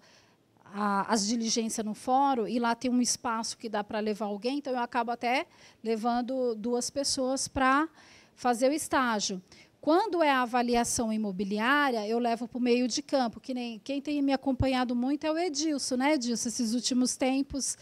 [0.64, 4.58] a, as diligências no fórum, e lá tem um espaço que dá para levar alguém,
[4.58, 5.46] então eu acabo até
[5.82, 7.88] levando duas pessoas para
[8.34, 9.42] fazer o estágio.
[9.80, 14.00] Quando é a avaliação imobiliária, eu levo para o meio de campo, que nem quem
[14.00, 16.48] tem me acompanhado muito é o Edilson, né, Edilson?
[16.48, 17.78] Esses últimos tempos,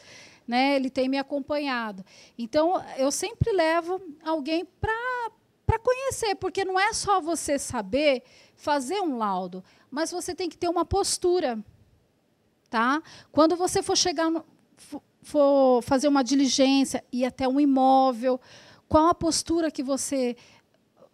[0.47, 2.05] né, ele tem me acompanhado.
[2.39, 8.23] Então, eu sempre levo alguém para conhecer, porque não é só você saber
[8.55, 11.59] fazer um laudo, mas você tem que ter uma postura.
[12.71, 13.03] Tá?
[13.33, 14.45] Quando você for chegar no,
[15.23, 18.41] for fazer uma diligência e até um imóvel,
[18.89, 20.37] qual a postura que você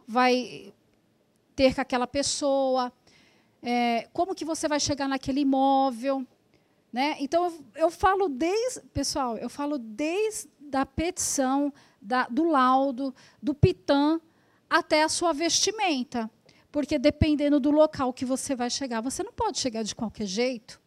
[0.06, 0.72] vai
[1.54, 2.92] ter com aquela pessoa?
[3.62, 6.26] É, como que você vai chegar naquele imóvel?
[6.92, 7.16] Né?
[7.18, 13.54] Então, eu, eu falo desde, pessoal, eu falo desde a petição, da, do laudo, do
[13.54, 14.20] pitã,
[14.68, 16.30] até a sua vestimenta.
[16.70, 20.80] Porque dependendo do local que você vai chegar, você não pode chegar de qualquer jeito,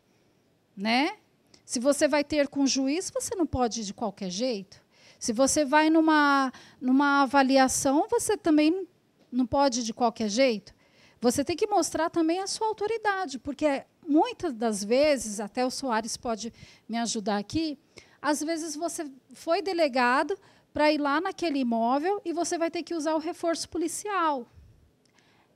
[0.75, 1.17] né?
[1.65, 4.81] Se você vai ter com juiz, você não pode ir de qualquer jeito.
[5.19, 8.86] Se você vai numa, numa avaliação, você também
[9.31, 10.73] não pode de qualquer jeito.
[11.19, 16.15] Você tem que mostrar também a sua autoridade, porque muitas das vezes, até o Soares
[16.15, 16.53] pode
[16.87, 17.77] me ajudar aqui,
[18.21, 20.37] às vezes você foi delegado
[20.73, 24.47] para ir lá naquele imóvel e você vai ter que usar o reforço policial.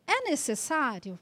[0.07, 1.19] É necessário?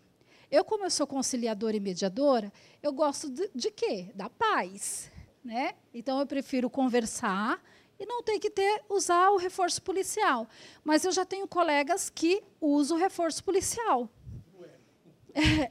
[0.50, 2.52] Eu, como eu sou conciliadora e mediadora,
[2.82, 4.10] eu gosto de, de quê?
[4.16, 5.12] Da paz.
[5.44, 5.74] Né?
[5.94, 7.62] Então, eu prefiro conversar
[8.00, 10.48] e não ter que ter, usar o reforço policial.
[10.84, 14.10] Mas eu já tenho colegas que usam o reforço policial.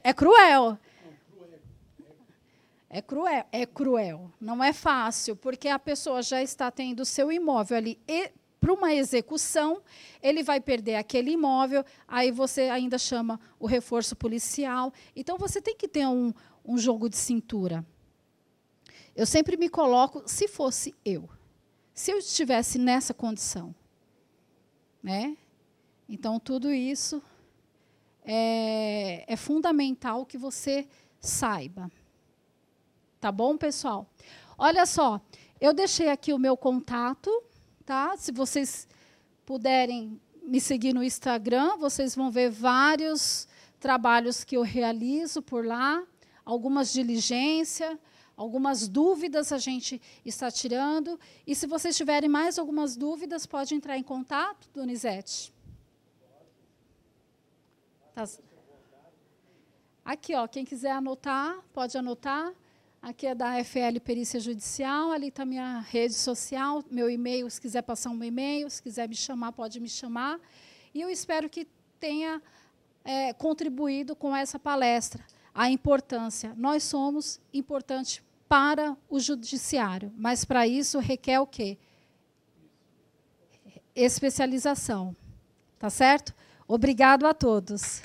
[0.03, 0.77] É, cruel.
[2.89, 4.31] É cruel, é cruel.
[4.39, 7.99] Não é fácil, porque a pessoa já está tendo seu imóvel ali
[8.59, 9.81] para uma execução,
[10.21, 14.93] ele vai perder aquele imóvel, aí você ainda chama o reforço policial.
[15.15, 16.33] Então, você tem que ter um,
[16.65, 17.85] um jogo de cintura.
[19.15, 21.29] Eu sempre me coloco, se fosse eu,
[21.99, 23.75] se eu estivesse nessa condição.
[25.03, 25.35] Né?
[26.07, 27.21] Então, tudo isso
[28.23, 30.87] é, é fundamental que você
[31.19, 31.91] saiba.
[33.19, 34.09] Tá bom, pessoal?
[34.57, 35.19] Olha só,
[35.59, 37.29] eu deixei aqui o meu contato
[37.89, 38.15] tá?
[38.15, 38.87] Se vocês
[39.43, 43.47] puderem me seguir no Instagram, vocês vão ver vários
[43.79, 46.03] trabalhos que eu realizo por lá,
[46.45, 47.97] algumas diligências,
[48.39, 51.19] algumas dúvidas a gente está tirando.
[51.45, 55.53] E se vocês tiverem mais algumas dúvidas, pode entrar em contato, Donizete.
[58.15, 58.23] Tá.
[60.05, 62.53] Aqui, ó, quem quiser anotar, pode anotar.
[63.01, 67.81] Aqui é da FL Perícia Judicial, ali está minha rede social, meu e-mail, se quiser
[67.81, 70.39] passar um e-mail, se quiser me chamar, pode me chamar.
[70.93, 71.67] E eu espero que
[71.99, 72.41] tenha
[73.03, 76.53] é, contribuído com essa palestra a importância.
[76.55, 81.77] Nós somos importantes para o judiciário, mas para isso requer o quê?
[84.05, 85.15] especialização.
[85.77, 86.33] Tá certo?
[86.67, 88.01] Obrigado a todos.